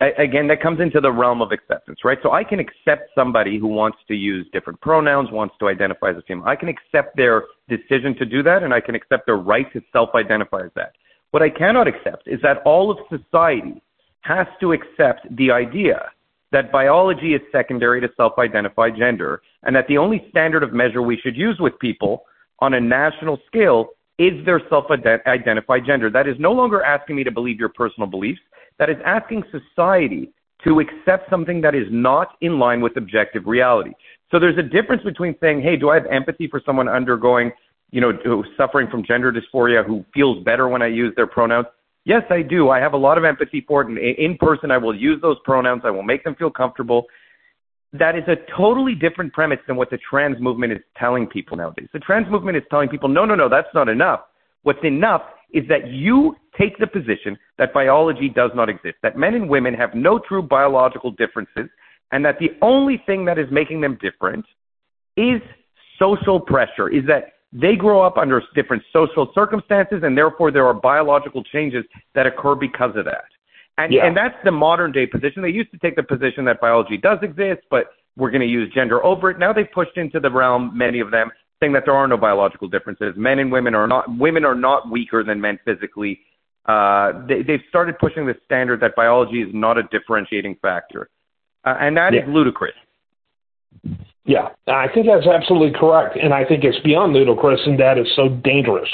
again, 0.00 0.46
that 0.48 0.62
comes 0.62 0.80
into 0.80 1.00
the 1.00 1.10
realm 1.10 1.40
of 1.40 1.52
acceptance, 1.52 2.00
right? 2.04 2.18
So 2.22 2.32
I 2.32 2.44
can 2.44 2.60
accept 2.60 3.10
somebody 3.14 3.58
who 3.58 3.68
wants 3.68 3.98
to 4.08 4.14
use 4.14 4.46
different 4.52 4.80
pronouns, 4.80 5.30
wants 5.30 5.54
to 5.60 5.68
identify 5.68 6.10
as 6.10 6.16
a 6.16 6.22
female. 6.22 6.46
I 6.46 6.56
can 6.56 6.68
accept 6.68 7.16
their 7.16 7.44
decision 7.68 8.14
to 8.16 8.24
do 8.24 8.42
that, 8.42 8.62
and 8.62 8.74
I 8.74 8.80
can 8.80 8.94
accept 8.94 9.26
their 9.26 9.36
right 9.36 9.70
to 9.72 9.80
self 9.92 10.10
identify 10.14 10.64
as 10.64 10.70
that. 10.76 10.92
What 11.30 11.42
I 11.42 11.50
cannot 11.50 11.88
accept 11.88 12.26
is 12.26 12.40
that 12.42 12.58
all 12.64 12.90
of 12.90 12.98
society 13.08 13.82
has 14.22 14.46
to 14.60 14.72
accept 14.72 15.34
the 15.36 15.50
idea 15.50 16.10
that 16.52 16.72
biology 16.72 17.34
is 17.34 17.40
secondary 17.50 18.00
to 18.00 18.08
self 18.16 18.34
identified 18.38 18.96
gender, 18.96 19.42
and 19.62 19.74
that 19.74 19.86
the 19.88 19.98
only 19.98 20.26
standard 20.30 20.62
of 20.62 20.72
measure 20.72 21.02
we 21.02 21.18
should 21.22 21.36
use 21.36 21.58
with 21.58 21.78
people 21.78 22.24
on 22.60 22.74
a 22.74 22.80
national 22.80 23.38
scale 23.46 23.88
is 24.18 24.32
their 24.44 24.60
self 24.70 24.86
identified 24.90 25.84
gender. 25.86 26.10
That 26.10 26.26
is 26.26 26.36
no 26.38 26.52
longer 26.52 26.82
asking 26.82 27.16
me 27.16 27.24
to 27.24 27.30
believe 27.30 27.58
your 27.58 27.68
personal 27.68 28.08
beliefs 28.08 28.40
that 28.78 28.90
is 28.90 28.96
asking 29.04 29.44
society 29.50 30.32
to 30.64 30.80
accept 30.80 31.30
something 31.30 31.60
that 31.60 31.74
is 31.74 31.86
not 31.90 32.36
in 32.40 32.58
line 32.58 32.80
with 32.80 32.96
objective 32.96 33.46
reality. 33.46 33.92
So 34.30 34.38
there's 34.38 34.58
a 34.58 34.62
difference 34.62 35.02
between 35.02 35.36
saying, 35.40 35.62
hey, 35.62 35.76
do 35.76 35.90
I 35.90 35.94
have 35.94 36.06
empathy 36.06 36.48
for 36.48 36.60
someone 36.64 36.88
undergoing, 36.88 37.52
you 37.90 38.00
know, 38.00 38.12
who's 38.24 38.48
suffering 38.56 38.88
from 38.90 39.04
gender 39.04 39.32
dysphoria 39.32 39.86
who 39.86 40.04
feels 40.12 40.42
better 40.44 40.68
when 40.68 40.82
I 40.82 40.88
use 40.88 41.14
their 41.14 41.26
pronouns? 41.26 41.66
Yes, 42.04 42.22
I 42.30 42.42
do. 42.42 42.70
I 42.70 42.78
have 42.80 42.92
a 42.92 42.96
lot 42.96 43.18
of 43.18 43.24
empathy 43.24 43.64
for 43.66 43.82
it. 43.82 43.88
And 43.88 43.98
in 43.98 44.36
person, 44.38 44.70
I 44.70 44.78
will 44.78 44.94
use 44.94 45.20
those 45.20 45.36
pronouns. 45.44 45.82
I 45.84 45.90
will 45.90 46.02
make 46.02 46.24
them 46.24 46.34
feel 46.36 46.50
comfortable. 46.50 47.06
That 47.92 48.16
is 48.16 48.24
a 48.28 48.36
totally 48.56 48.94
different 48.94 49.32
premise 49.32 49.58
than 49.66 49.76
what 49.76 49.90
the 49.90 49.98
trans 50.08 50.40
movement 50.40 50.72
is 50.72 50.78
telling 50.96 51.26
people 51.26 51.56
nowadays. 51.56 51.88
The 51.92 51.98
trans 52.00 52.30
movement 52.30 52.56
is 52.56 52.62
telling 52.70 52.88
people, 52.88 53.08
no, 53.08 53.24
no, 53.24 53.34
no, 53.34 53.48
that's 53.48 53.72
not 53.74 53.88
enough. 53.88 54.20
What's 54.62 54.84
enough 54.84 55.22
is 55.52 55.66
that 55.68 55.88
you 55.88 56.36
take 56.58 56.78
the 56.78 56.86
position 56.86 57.38
that 57.58 57.72
biology 57.72 58.28
does 58.28 58.50
not 58.54 58.68
exist, 58.68 58.96
that 59.02 59.16
men 59.16 59.34
and 59.34 59.48
women 59.48 59.74
have 59.74 59.94
no 59.94 60.18
true 60.18 60.42
biological 60.42 61.10
differences, 61.12 61.68
and 62.12 62.24
that 62.24 62.38
the 62.38 62.50
only 62.62 63.02
thing 63.06 63.24
that 63.24 63.38
is 63.38 63.46
making 63.50 63.80
them 63.80 63.98
different 64.00 64.44
is 65.16 65.40
social 65.98 66.38
pressure, 66.38 66.88
is 66.88 67.04
that 67.06 67.32
they 67.52 67.74
grow 67.74 68.02
up 68.02 68.18
under 68.18 68.42
different 68.54 68.82
social 68.92 69.30
circumstances, 69.34 70.02
and 70.02 70.16
therefore 70.16 70.50
there 70.50 70.66
are 70.66 70.74
biological 70.74 71.42
changes 71.44 71.84
that 72.14 72.26
occur 72.26 72.54
because 72.54 72.94
of 72.96 73.04
that. 73.04 73.24
And, 73.78 73.92
yeah. 73.92 74.06
and 74.06 74.16
that's 74.16 74.36
the 74.44 74.50
modern 74.50 74.92
day 74.92 75.06
position. 75.06 75.42
They 75.42 75.50
used 75.50 75.70
to 75.72 75.78
take 75.78 75.96
the 75.96 76.02
position 76.02 76.44
that 76.46 76.60
biology 76.60 76.96
does 76.96 77.18
exist, 77.22 77.60
but 77.70 77.86
we're 78.16 78.30
going 78.30 78.40
to 78.40 78.46
use 78.46 78.72
gender 78.74 79.04
over 79.04 79.30
it. 79.30 79.38
Now 79.38 79.52
they've 79.52 79.70
pushed 79.72 79.96
into 79.96 80.18
the 80.18 80.30
realm, 80.30 80.76
many 80.76 81.00
of 81.00 81.10
them, 81.10 81.30
saying 81.60 81.72
that 81.72 81.84
there 81.84 81.94
are 81.94 82.06
no 82.06 82.16
biological 82.16 82.68
differences. 82.68 83.14
Men 83.16 83.38
and 83.38 83.50
women 83.50 83.74
are 83.74 83.86
not 83.86 84.04
women 84.18 84.44
are 84.44 84.54
not 84.54 84.90
weaker 84.90 85.24
than 85.24 85.40
men 85.40 85.58
physically. 85.64 86.20
Uh, 86.66 87.26
they, 87.26 87.42
they've 87.42 87.62
started 87.68 87.98
pushing 87.98 88.26
the 88.26 88.34
standard 88.44 88.80
that 88.80 88.96
biology 88.96 89.42
is 89.42 89.48
not 89.52 89.78
a 89.78 89.84
differentiating 89.84 90.56
factor, 90.60 91.08
uh, 91.64 91.76
and 91.80 91.96
that 91.96 92.12
yeah. 92.12 92.22
is 92.22 92.28
ludicrous. 92.28 92.74
Yeah, 94.28 94.48
I 94.66 94.88
think 94.92 95.06
that's 95.06 95.26
absolutely 95.26 95.78
correct, 95.78 96.18
and 96.20 96.34
I 96.34 96.44
think 96.44 96.64
it's 96.64 96.80
beyond 96.80 97.12
ludicrous, 97.12 97.60
and 97.64 97.78
that 97.78 97.96
is 97.96 98.08
so 98.16 98.28
dangerous, 98.28 98.88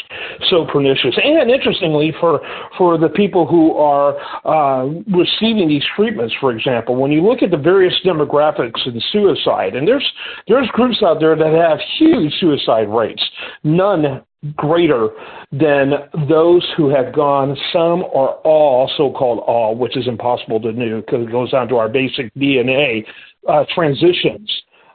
so 0.51 0.67
pernicious. 0.67 1.17
And 1.17 1.51
interestingly, 1.51 2.13
for 2.21 2.41
for 2.77 2.99
the 2.99 3.09
people 3.09 3.47
who 3.47 3.75
are 3.75 4.15
uh, 4.45 4.89
receiving 5.11 5.69
these 5.69 5.85
treatments, 5.97 6.35
for 6.39 6.53
example, 6.53 6.97
when 6.97 7.11
you 7.11 7.23
look 7.23 7.43
at 7.43 7.51
the 7.51 7.57
various 7.57 7.95
demographics 8.05 8.87
in 8.87 9.01
suicide, 9.11 9.75
and 9.75 9.89
there's 9.89 10.07
there's 10.49 10.69
groups 10.75 11.03
out 11.03 11.19
there 11.19 11.35
that 11.35 11.55
have 11.55 11.79
huge 11.99 12.31
suicide 12.39 12.91
rates, 12.91 13.23
none 13.65 14.23
greater 14.57 15.09
than 15.51 15.93
those 16.29 16.67
who 16.77 16.91
have 16.91 17.15
gone 17.15 17.57
some 17.73 18.03
or 18.13 18.35
all, 18.45 18.91
so-called 18.99 19.39
all, 19.47 19.75
which 19.75 19.97
is 19.97 20.07
impossible 20.07 20.61
to 20.61 20.73
do 20.75 21.01
because 21.01 21.27
it 21.27 21.33
goes 21.33 21.53
down 21.53 21.69
to 21.69 21.77
our 21.77 21.89
basic 21.89 22.35
DNA 22.35 23.07
uh, 23.49 23.65
transitions 23.75 24.51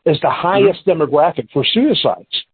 is 0.07 0.19
the 0.21 0.29
highest 0.29 0.85
mm-hmm. 0.85 1.01
demographic 1.01 1.49
for 1.51 1.63
suicides. 1.65 2.45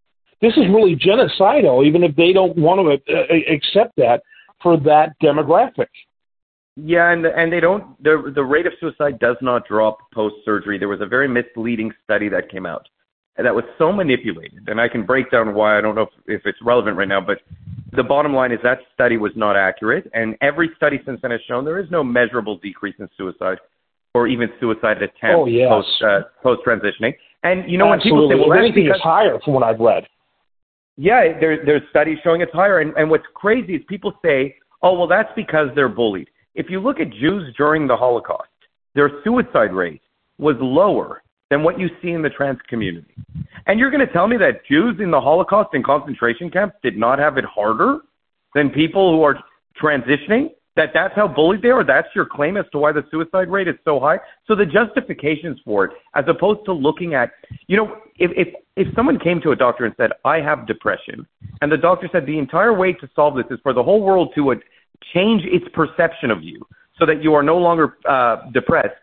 This 0.42 0.54
is 0.58 0.64
really 0.70 0.96
genocidal, 0.96 1.86
even 1.86 2.04
if 2.04 2.16
they 2.16 2.34
don't 2.34 2.58
want 2.58 2.82
to 2.82 3.14
uh, 3.14 3.20
uh, 3.20 3.54
accept 3.54 3.96
that 3.98 4.22
for 4.62 4.78
that 4.78 5.14
demographic. 5.22 5.88
Yeah, 6.76 7.12
and 7.12 7.26
and 7.26 7.54
they 7.54 7.60
don't. 7.60 8.02
The 8.04 8.32
the 8.34 8.44
rate 8.44 8.66
of 8.66 8.74
suicide 8.80 9.20
does 9.20 9.38
not 9.42 9.68
drop 9.68 10.00
post 10.12 10.36
surgery. 10.44 10.80
There 10.80 10.88
was 10.88 11.02
a 11.02 11.06
very 11.06 11.28
misleading 11.28 11.94
study 12.04 12.30
that 12.30 12.50
came 12.50 12.66
out 12.66 12.88
that 13.38 13.54
was 13.54 13.64
so 13.78 13.92
manipulated, 13.92 14.68
and 14.68 14.82
I 14.82 14.88
can 14.88 15.06
break 15.06 15.30
down 15.32 15.54
why. 15.54 15.78
I 15.78 15.82
don't 15.82 15.96
know 15.96 16.04
if, 16.04 16.10
if 16.28 16.42
it's 16.46 16.58
relevant 16.64 16.98
right 16.98 17.08
now, 17.08 17.22
but 17.22 17.40
the 17.92 18.04
bottom 18.04 18.34
line 18.34 18.52
is 18.52 18.60
that 18.64 18.80
study 18.94 19.18
was 19.18 19.32
not 19.36 19.56
accurate, 19.56 20.10
and 20.14 20.36
every 20.42 20.72
study 20.76 21.00
since 21.06 21.22
then 21.22 21.32
has 21.32 21.42
shown 21.48 21.64
there 21.64 21.80
is 21.80 21.90
no 21.92 22.04
measurable 22.04 22.58
decrease 22.58 22.96
in 23.00 23.08
suicide 23.18 23.60
or 24.16 24.28
even 24.28 24.50
suicide 24.60 24.98
attempts 24.98 25.36
oh, 25.36 25.46
yes. 25.46 25.70
post 25.70 26.04
uh, 26.04 26.22
post 26.42 26.62
transitioning. 26.66 27.14
And 27.44 27.70
you 27.70 27.78
know 27.78 27.92
Absolutely. 27.94 28.28
when 28.28 28.38
people 28.38 28.46
say, 28.46 28.50
"Well, 28.50 28.60
anything 28.60 28.86
because, 28.86 28.98
is 28.98 29.04
higher," 29.04 29.40
from 29.44 29.54
what 29.54 29.64
I've 29.64 29.80
read. 29.80 30.08
Yeah, 30.96 31.40
there, 31.40 31.66
there's 31.66 31.82
studies 31.90 32.20
showing 32.24 32.42
it's 32.42 32.54
higher. 32.54 32.80
And, 32.80 32.94
and 32.96 33.10
what's 33.10 33.26
crazy 33.34 33.76
is 33.76 33.82
people 33.88 34.14
say, 34.24 34.56
"Oh, 34.82 34.98
well, 34.98 35.08
that's 35.08 35.32
because 35.36 35.70
they're 35.76 35.90
bullied." 35.90 36.30
If 36.56 36.70
you 36.70 36.80
look 36.80 37.00
at 37.00 37.10
Jews 37.12 37.54
during 37.58 37.88
the 37.88 37.98
Holocaust, 37.98 38.50
their 38.96 39.10
suicide 39.24 39.74
rate 39.74 40.02
was 40.38 40.56
lower 40.60 41.24
than 41.50 41.64
what 41.64 41.80
you 41.80 41.90
see 42.02 42.12
in 42.12 42.22
the 42.22 42.30
trans 42.30 42.60
community. 42.68 43.14
And 43.68 43.80
you're 43.80 43.92
going 43.92 44.06
to 44.06 44.12
tell 44.12 44.28
me 44.28 44.38
that 44.38 44.66
Jews 44.66 44.98
in 45.00 45.12
the 45.12 45.22
Holocaust 45.22 45.70
and 45.74 45.84
concentration 45.84 46.50
camps 46.50 46.76
did 46.84 46.98
not 46.98 47.20
have 47.20 47.38
it 47.38 47.46
harder 47.46 48.00
than 48.56 48.70
people 48.70 49.16
who 49.16 49.24
are 49.24 49.38
transitioning? 49.82 50.50
That 50.76 50.90
that's 50.94 51.16
how 51.16 51.28
bullied 51.28 51.62
they 51.62 51.70
are? 51.70 51.84
That's 51.84 52.08
your 52.16 52.26
claim 52.26 52.58
as 52.58 52.66
to 52.72 52.80
why 52.80 52.92
the 52.92 53.04
suicide 53.12 53.50
rate 53.50 53.68
is 53.68 53.76
so 53.86 54.00
high? 54.00 54.20
So 54.48 54.56
the 54.56 54.66
justifications 54.66 55.60
for 55.64 55.86
it, 55.86 55.92
as 56.16 56.26
opposed 56.28 56.66
to 56.66 56.74
looking 56.74 57.14
at, 57.14 57.32
you 57.68 57.78
know, 57.78 57.98
if, 58.18 58.32
if, 58.36 58.54
if 58.76 58.94
someone 58.96 59.20
came 59.20 59.40
to 59.42 59.52
a 59.52 59.56
doctor 59.56 59.86
and 59.86 59.94
said, 59.98 60.12
I 60.26 60.38
have 60.42 60.66
depression, 60.66 61.28
and 61.62 61.72
the 61.72 61.78
doctor 61.78 62.10
said 62.12 62.26
the 62.26 62.38
entire 62.40 62.74
way 62.74 62.94
to 62.94 63.10
solve 63.16 63.36
this 63.36 63.46
is 63.52 63.60
for 63.62 63.74
the 63.74 63.84
whole 63.84 64.02
world 64.02 64.34
to 64.36 64.52
uh, 64.52 64.56
change 65.14 65.44
its 65.46 65.66
perception 65.74 66.32
of 66.32 66.44
you 66.44 66.66
so 66.98 67.06
that 67.06 67.24
you 67.24 67.34
are 67.34 67.44
no 67.44 67.58
longer 67.58 67.98
uh, 68.08 68.50
depressed, 68.52 68.96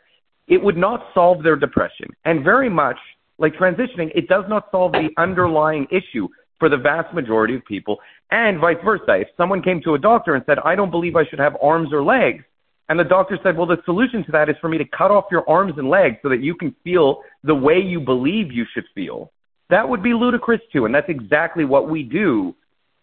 it 0.48 0.62
would 0.62 0.76
not 0.76 1.06
solve 1.14 1.42
their 1.42 1.56
depression. 1.56 2.06
And 2.24 2.42
very 2.42 2.68
much 2.68 2.98
like 3.38 3.54
transitioning, 3.54 4.10
it 4.14 4.28
does 4.28 4.44
not 4.48 4.68
solve 4.70 4.92
the 4.92 5.08
underlying 5.16 5.86
issue. 5.90 6.28
For 6.60 6.68
the 6.68 6.76
vast 6.76 7.12
majority 7.12 7.56
of 7.56 7.64
people, 7.64 7.98
and 8.30 8.60
vice 8.60 8.76
versa. 8.84 9.14
If 9.22 9.28
someone 9.36 9.62
came 9.62 9.82
to 9.82 9.94
a 9.94 9.98
doctor 9.98 10.34
and 10.34 10.44
said, 10.46 10.58
I 10.60 10.76
don't 10.76 10.90
believe 10.90 11.16
I 11.16 11.24
should 11.24 11.40
have 11.40 11.56
arms 11.60 11.92
or 11.92 12.04
legs, 12.04 12.44
and 12.90 12.98
the 12.98 13.04
doctor 13.04 13.38
said, 13.42 13.56
Well, 13.56 13.66
the 13.66 13.80
solution 13.84 14.24
to 14.24 14.32
that 14.32 14.48
is 14.48 14.56
for 14.60 14.68
me 14.68 14.76
to 14.78 14.84
cut 14.84 15.10
off 15.10 15.26
your 15.30 15.48
arms 15.48 15.74
and 15.78 15.88
legs 15.88 16.16
so 16.22 16.28
that 16.28 16.40
you 16.40 16.54
can 16.54 16.74
feel 16.84 17.22
the 17.44 17.54
way 17.54 17.80
you 17.80 18.00
believe 18.00 18.52
you 18.52 18.66
should 18.74 18.84
feel. 18.94 19.32
That 19.70 19.88
would 19.88 20.02
be 20.02 20.12
ludicrous 20.12 20.60
too. 20.72 20.86
And 20.86 20.94
that's 20.94 21.08
exactly 21.08 21.64
what 21.64 21.88
we 21.88 22.02
do 22.02 22.54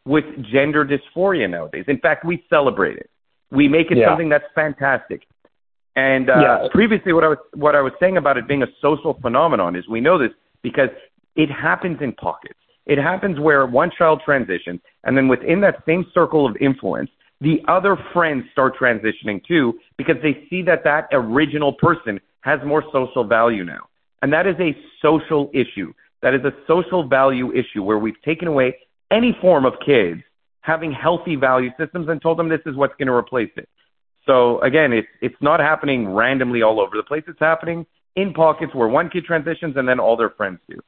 with 0.03 0.25
gender 0.43 0.85
dysphoria 0.85 1.49
nowadays. 1.49 1.85
In 1.87 1.99
fact, 1.99 2.25
we 2.25 2.43
celebrate 2.49 2.97
it. 2.97 3.09
We 3.49 3.69
make 3.69 3.89
it 3.89 3.97
yeah. 3.97 4.09
something 4.09 4.27
that's 4.27 4.45
fantastic. 4.53 5.25
And 5.95 6.29
uh, 6.29 6.39
yeah. 6.41 6.67
previously, 6.71 7.13
what 7.13 7.23
I 7.23 7.29
was 7.29 7.37
what 7.53 7.73
I 7.73 7.81
was 7.81 7.93
saying 7.99 8.17
about 8.17 8.37
it 8.37 8.45
being 8.45 8.63
a 8.63 8.67
social 8.81 9.13
phenomenon 9.21 9.75
is 9.77 9.87
we 9.87 10.01
know 10.01 10.17
this 10.17 10.31
because 10.61 10.89
it 11.37 11.49
happens 11.49 12.01
in 12.01 12.11
pockets. 12.11 12.59
It 12.87 12.97
happens 12.97 13.39
where 13.39 13.65
one 13.67 13.91
child 13.97 14.21
transitions, 14.23 14.79
and 15.03 15.15
then 15.15 15.27
within 15.27 15.61
that 15.61 15.83
same 15.85 16.05
circle 16.13 16.45
of 16.45 16.55
influence, 16.57 17.09
the 17.41 17.61
other 17.67 17.97
friends 18.13 18.45
start 18.51 18.77
transitioning 18.77 19.45
too 19.45 19.77
because 19.97 20.15
they 20.23 20.47
see 20.49 20.63
that 20.63 20.83
that 20.85 21.09
original 21.11 21.73
person 21.73 22.19
has 22.41 22.59
more 22.65 22.83
social 22.91 23.23
value 23.23 23.63
now. 23.63 23.87
And 24.21 24.31
that 24.33 24.47
is 24.47 24.55
a 24.59 24.75
social 25.01 25.51
issue. 25.53 25.93
That 26.21 26.33
is 26.33 26.41
a 26.45 26.53
social 26.65 27.07
value 27.07 27.51
issue 27.53 27.83
where 27.83 27.99
we've 27.99 28.19
taken 28.23 28.47
away 28.47 28.77
any 29.11 29.37
form 29.39 29.65
of 29.65 29.73
kids 29.85 30.21
having 30.61 30.91
healthy 30.91 31.35
value 31.35 31.69
systems 31.77 32.07
and 32.09 32.21
told 32.21 32.39
them 32.39 32.49
this 32.49 32.61
is 32.65 32.75
what's 32.75 32.95
going 32.97 33.07
to 33.07 33.13
replace 33.13 33.51
it. 33.57 33.69
So 34.25 34.59
again, 34.61 34.91
it's 34.93 35.07
it's 35.21 35.41
not 35.41 35.59
happening 35.59 36.13
randomly 36.13 36.61
all 36.61 36.79
over 36.81 36.95
the 36.95 37.03
place. 37.03 37.23
It's 37.27 37.39
happening 37.39 37.85
in 38.15 38.33
pockets 38.33 38.73
where 38.73 38.87
one 38.87 39.09
kid 39.09 39.25
transitions 39.25 39.75
and 39.77 39.87
then 39.87 39.99
all 39.99 40.17
their 40.17 40.31
friends 40.31 40.59
do. 40.69 40.79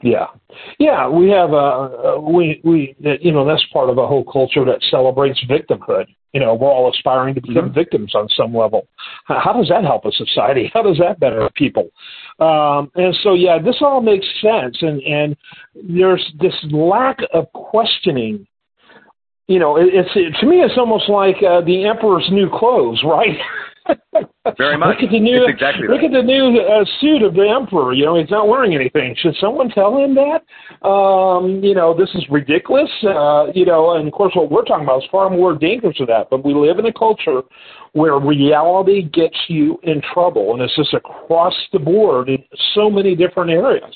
Yeah, 0.00 0.26
yeah, 0.78 1.08
we 1.08 1.28
have 1.30 1.52
a 1.52 2.20
we 2.20 2.60
we 2.62 2.94
you 3.00 3.32
know 3.32 3.44
that's 3.44 3.64
part 3.72 3.90
of 3.90 3.98
a 3.98 4.06
whole 4.06 4.24
culture 4.24 4.64
that 4.64 4.80
celebrates 4.90 5.44
victimhood. 5.50 6.06
You 6.32 6.40
know, 6.40 6.54
we're 6.54 6.70
all 6.70 6.90
aspiring 6.90 7.34
to 7.34 7.40
become 7.40 7.66
mm-hmm. 7.66 7.74
victims 7.74 8.14
on 8.14 8.28
some 8.28 8.54
level. 8.54 8.86
How 9.24 9.52
does 9.54 9.68
that 9.70 9.82
help 9.82 10.04
a 10.04 10.12
society? 10.12 10.70
How 10.72 10.82
does 10.82 10.98
that 10.98 11.18
better 11.18 11.48
people? 11.56 11.90
Um, 12.38 12.92
and 12.94 13.16
so, 13.22 13.34
yeah, 13.34 13.58
this 13.58 13.76
all 13.80 14.00
makes 14.00 14.26
sense. 14.40 14.76
And 14.82 15.02
and 15.02 15.36
there's 15.74 16.24
this 16.38 16.54
lack 16.70 17.18
of 17.32 17.52
questioning 17.52 18.46
you 19.48 19.58
know, 19.58 19.76
it, 19.78 19.88
it's 19.92 20.10
it, 20.14 20.38
to 20.40 20.46
me, 20.46 20.56
it's 20.56 20.76
almost 20.76 21.08
like 21.08 21.36
uh, 21.36 21.62
the 21.62 21.86
emperor's 21.86 22.28
new 22.30 22.48
clothes, 22.52 23.02
right? 23.04 23.36
Very 24.56 24.76
much. 24.76 24.96
look 24.96 25.04
at 25.04 25.12
the 25.12 25.20
new, 25.20 25.46
exactly 25.46 25.86
look 25.88 26.00
right. 26.00 26.04
at 26.04 26.12
the 26.12 26.22
new 26.22 26.60
uh, 26.60 26.84
suit 27.00 27.22
of 27.22 27.34
the 27.34 27.48
emperor. 27.48 27.92
You 27.92 28.06
know, 28.06 28.18
he's 28.18 28.30
not 28.30 28.48
wearing 28.48 28.74
anything. 28.74 29.14
Should 29.18 29.36
someone 29.40 29.68
tell 29.70 29.96
him 29.98 30.14
that? 30.14 30.42
Um, 30.86 31.62
you 31.62 31.74
know, 31.74 31.96
this 31.96 32.08
is 32.14 32.24
ridiculous. 32.30 32.90
Uh, 33.02 33.46
you 33.54 33.66
know, 33.66 33.96
and 33.96 34.08
of 34.08 34.12
course, 34.12 34.32
what 34.34 34.50
we're 34.50 34.64
talking 34.64 34.84
about 34.84 35.02
is 35.02 35.08
far 35.10 35.30
more 35.30 35.56
dangerous 35.56 35.96
than 35.98 36.06
that. 36.08 36.28
But 36.30 36.44
we 36.44 36.54
live 36.54 36.78
in 36.78 36.86
a 36.86 36.92
culture 36.92 37.42
where 37.92 38.18
reality 38.18 39.02
gets 39.02 39.36
you 39.48 39.78
in 39.82 40.02
trouble, 40.12 40.54
and 40.54 40.62
it's 40.62 40.74
just 40.76 40.94
across 40.94 41.54
the 41.72 41.78
board 41.78 42.28
in 42.28 42.42
so 42.74 42.90
many 42.90 43.14
different 43.14 43.50
areas. 43.50 43.94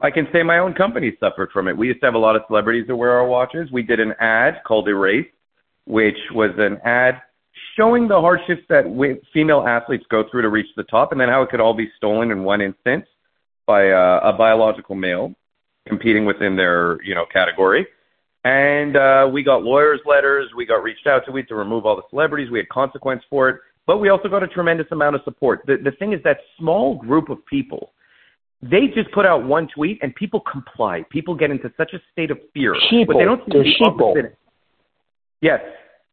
I 0.00 0.10
can 0.10 0.28
say 0.32 0.42
my 0.42 0.58
own 0.58 0.74
company 0.74 1.16
suffered 1.18 1.50
from 1.52 1.68
it. 1.68 1.76
We 1.76 1.88
used 1.88 2.00
to 2.00 2.06
have 2.06 2.14
a 2.14 2.18
lot 2.18 2.36
of 2.36 2.42
celebrities 2.48 2.86
that 2.88 2.96
wear 2.96 3.12
our 3.12 3.26
watches. 3.26 3.70
We 3.72 3.82
did 3.82 3.98
an 3.98 4.12
ad 4.20 4.60
called 4.66 4.88
Erase, 4.88 5.26
which 5.86 6.18
was 6.32 6.50
an 6.58 6.78
ad 6.84 7.22
showing 7.76 8.08
the 8.08 8.20
hardships 8.20 8.62
that 8.68 8.84
female 9.32 9.64
athletes 9.66 10.04
go 10.10 10.24
through 10.30 10.42
to 10.42 10.48
reach 10.48 10.66
the 10.76 10.84
top, 10.84 11.12
and 11.12 11.20
then 11.20 11.28
how 11.28 11.42
it 11.42 11.50
could 11.50 11.60
all 11.60 11.74
be 11.74 11.90
stolen 11.96 12.30
in 12.30 12.42
one 12.42 12.60
instance 12.60 13.06
by 13.66 13.90
uh, 13.90 14.20
a 14.22 14.32
biological 14.32 14.94
male 14.94 15.34
competing 15.86 16.24
within 16.24 16.56
their 16.56 17.02
you 17.02 17.14
know 17.14 17.24
category. 17.32 17.86
And 18.44 18.96
uh, 18.96 19.28
we 19.32 19.42
got 19.42 19.62
lawyers' 19.62 20.00
letters. 20.06 20.50
We 20.56 20.66
got 20.66 20.82
reached 20.82 21.06
out 21.06 21.24
to 21.26 21.32
we 21.32 21.40
had 21.40 21.48
to 21.48 21.56
remove 21.56 21.84
all 21.84 21.96
the 21.96 22.02
celebrities. 22.10 22.50
We 22.50 22.58
had 22.58 22.68
consequence 22.68 23.22
for 23.28 23.48
it, 23.48 23.60
but 23.86 23.98
we 23.98 24.08
also 24.08 24.28
got 24.28 24.42
a 24.42 24.48
tremendous 24.48 24.86
amount 24.92 25.16
of 25.16 25.22
support. 25.24 25.62
The 25.66 25.76
the 25.82 25.92
thing 25.92 26.12
is 26.12 26.20
that 26.24 26.38
small 26.58 26.96
group 26.96 27.28
of 27.28 27.44
people 27.46 27.92
they 28.62 28.86
just 28.94 29.12
put 29.12 29.26
out 29.26 29.44
one 29.44 29.68
tweet 29.74 29.98
and 30.02 30.14
people 30.14 30.40
comply. 30.40 31.04
People 31.10 31.34
get 31.34 31.50
into 31.50 31.70
such 31.76 31.92
a 31.92 31.98
state 32.12 32.30
of 32.30 32.38
fear. 32.54 32.74
Sheeple. 32.90 33.06
But 33.08 33.18
they 33.18 33.24
don't 33.24 33.40
see 33.44 33.52
They're 33.52 33.62
the 33.64 33.74
sheeple. 33.80 34.10
opposite. 34.10 34.38
Yes, 35.40 35.60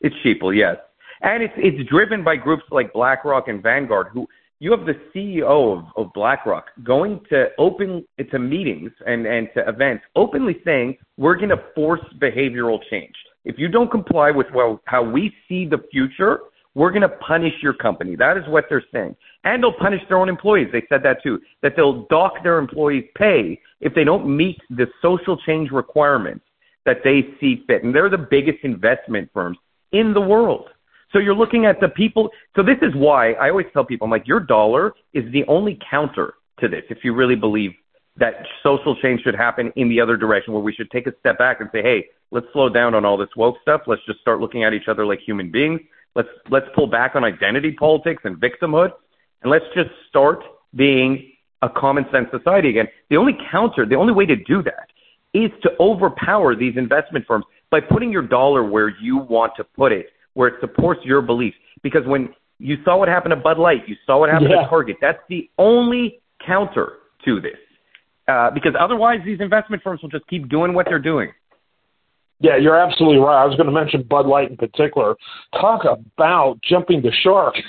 it's 0.02 0.16
sheeple, 0.26 0.56
yes. 0.56 0.78
And 1.24 1.42
it's 1.42 1.54
it's 1.58 1.90
driven 1.90 2.24
by 2.24 2.36
groups 2.36 2.64
like 2.70 2.94
BlackRock 2.94 3.48
and 3.48 3.64
Vanguard 3.64 4.08
who 4.14 4.28
you 4.60 4.72
have 4.72 4.86
the 4.86 4.96
CEO 5.14 5.78
of, 5.78 5.86
of 5.98 6.14
BlackRock 6.14 6.68
going 6.84 7.20
to 7.30 7.48
open 7.58 8.06
to 8.32 8.40
meetings 8.40 8.92
and, 9.06 9.26
and 9.26 9.50
to 9.56 9.68
events 9.68 10.06
openly 10.16 10.62
saying 10.64 10.98
we're 11.18 11.36
going 11.36 11.50
to 11.50 11.62
force 11.76 12.00
behavioral 12.22 12.80
change. 12.90 13.14
If 13.44 13.60
you 13.60 13.68
don't 13.68 13.92
comply 13.92 14.32
with 14.32 14.48
well, 14.54 14.82
how 14.86 15.04
we 15.04 15.34
see 15.50 15.66
the 15.66 15.80
future, 15.92 16.40
we're 16.76 16.92
going 16.92 17.02
to 17.02 17.10
punish 17.10 17.54
your 17.62 17.74
company. 17.74 18.16
That 18.16 18.38
is 18.38 18.44
what 18.48 18.66
they're 18.70 18.86
saying. 18.92 19.16
And 19.44 19.62
they'll 19.62 19.74
punish 19.74 20.02
their 20.08 20.18
own 20.18 20.30
employees. 20.30 20.70
They 20.72 20.84
said 20.88 21.04
that 21.04 21.22
too, 21.22 21.42
that 21.62 21.74
they'll 21.76 22.06
dock 22.08 22.42
their 22.44 22.58
employees' 22.58 23.10
pay 23.16 23.60
if 23.82 23.94
they 23.94 24.06
don't 24.06 24.26
meet 24.26 24.60
the 24.70 24.88
social 25.02 25.38
change 25.38 25.72
requirements 25.72 26.46
that 26.86 27.00
they 27.04 27.36
see 27.40 27.64
fit. 27.68 27.84
And 27.84 27.94
they're 27.94 28.10
the 28.10 28.18
biggest 28.18 28.60
investment 28.64 29.30
firms 29.34 29.58
in 29.92 30.14
the 30.14 30.22
world. 30.22 30.70
So 31.14 31.20
you're 31.20 31.36
looking 31.36 31.66
at 31.66 31.80
the 31.80 31.88
people. 31.88 32.30
So 32.56 32.64
this 32.64 32.78
is 32.82 32.94
why 32.96 33.34
I 33.34 33.50
always 33.50 33.68
tell 33.72 33.86
people, 33.86 34.06
I'm 34.06 34.12
like, 34.12 34.28
your 34.28 34.40
dollar 34.40 34.94
is 35.14 35.32
the 35.32 35.46
only 35.48 35.80
counter 35.90 36.34
to 36.60 36.68
this. 36.68 36.84
If 36.90 37.00
you 37.04 37.14
really 37.14 37.36
believe 37.36 37.72
that 38.18 38.46
social 38.62 38.96
change 38.96 39.22
should 39.22 39.36
happen 39.36 39.72
in 39.76 39.90
the 39.90 40.02
other 40.02 40.18
direction, 40.18 40.54
where 40.54 40.62
we 40.62 40.74
should 40.74 40.92
take 40.92 41.08
a 41.08 41.14
step 41.20 41.38
back 41.38 41.62
and 41.62 41.70
say, 41.72 41.82
hey, 41.82 42.06
let's 42.32 42.48
slow 42.52 42.68
down 42.70 42.94
on 42.94 43.06
all 43.06 43.18
this 43.18 43.30
woke 43.38 43.56
stuff. 43.62 43.82
Let's 43.88 44.04
just 44.06 44.20
start 44.20 44.40
looking 44.42 44.64
at 44.64 44.74
each 44.74 44.88
other 44.88 45.06
like 45.06 45.20
human 45.20 45.52
beings. 45.52 45.80
Let's 46.16 46.30
let's 46.50 46.68
pull 46.76 46.86
back 46.86 47.16
on 47.16 47.24
identity 47.24 47.72
politics 47.72 48.22
and 48.24 48.38
victimhood, 48.38 48.92
and 49.42 49.50
let's 49.50 49.66
just 49.74 49.90
start 50.10 50.44
being 50.76 51.32
a 51.64 51.70
common 51.70 52.06
sense 52.12 52.28
society 52.30 52.70
again. 52.70 52.88
The 53.10 53.18
only 53.18 53.36
counter, 53.52 53.86
the 53.86 53.96
only 53.96 54.14
way 54.14 54.28
to 54.28 54.36
do 54.36 54.62
that 54.62 54.90
is 55.34 55.50
to 55.64 55.72
overpower 55.80 56.56
these 56.56 56.78
investment 56.78 57.26
firms 57.26 57.46
by 57.72 57.80
putting 57.80 58.12
your 58.12 58.22
dollar 58.22 58.64
where 58.64 58.90
you 59.02 59.18
want 59.18 59.54
to 59.58 59.64
put 59.64 59.92
it, 59.92 60.08
where 60.34 60.48
it 60.50 60.56
supports 60.60 61.02
your 61.04 61.22
beliefs. 61.22 61.58
Because 61.82 62.06
when 62.06 62.30
you 62.60 62.78
saw 62.86 62.98
what 62.98 63.08
happened 63.08 63.32
to 63.32 63.36
Bud 63.36 63.58
Light, 63.58 63.88
you 63.88 63.96
saw 64.06 64.20
what 64.20 64.30
happened 64.30 64.52
yeah. 64.52 64.64
to 64.64 64.70
Target. 64.70 64.98
That's 65.02 65.20
the 65.30 65.50
only 65.58 66.20
counter 66.46 67.00
to 67.26 67.42
this. 67.42 67.58
Uh, 68.28 68.50
because 68.52 68.74
otherwise, 68.80 69.20
these 69.26 69.42
investment 69.42 69.84
firms 69.84 70.02
will 70.02 70.10
just 70.10 70.26
keep 70.28 70.50
doing 70.50 70.74
what 70.74 70.86
they're 70.88 71.00
doing. 71.00 71.32
Yeah, 72.40 72.58
you're 72.58 72.76
absolutely 72.76 73.20
right. 73.20 73.42
I 73.42 73.46
was 73.46 73.56
going 73.56 73.68
to 73.68 73.74
mention 73.74 74.04
Bud 74.04 74.26
Light 74.26 74.50
in 74.50 74.58
particular. 74.58 75.16
Talk 75.54 75.84
about 75.86 76.60
jumping 76.62 77.02
the 77.02 77.12
shark. 77.24 77.56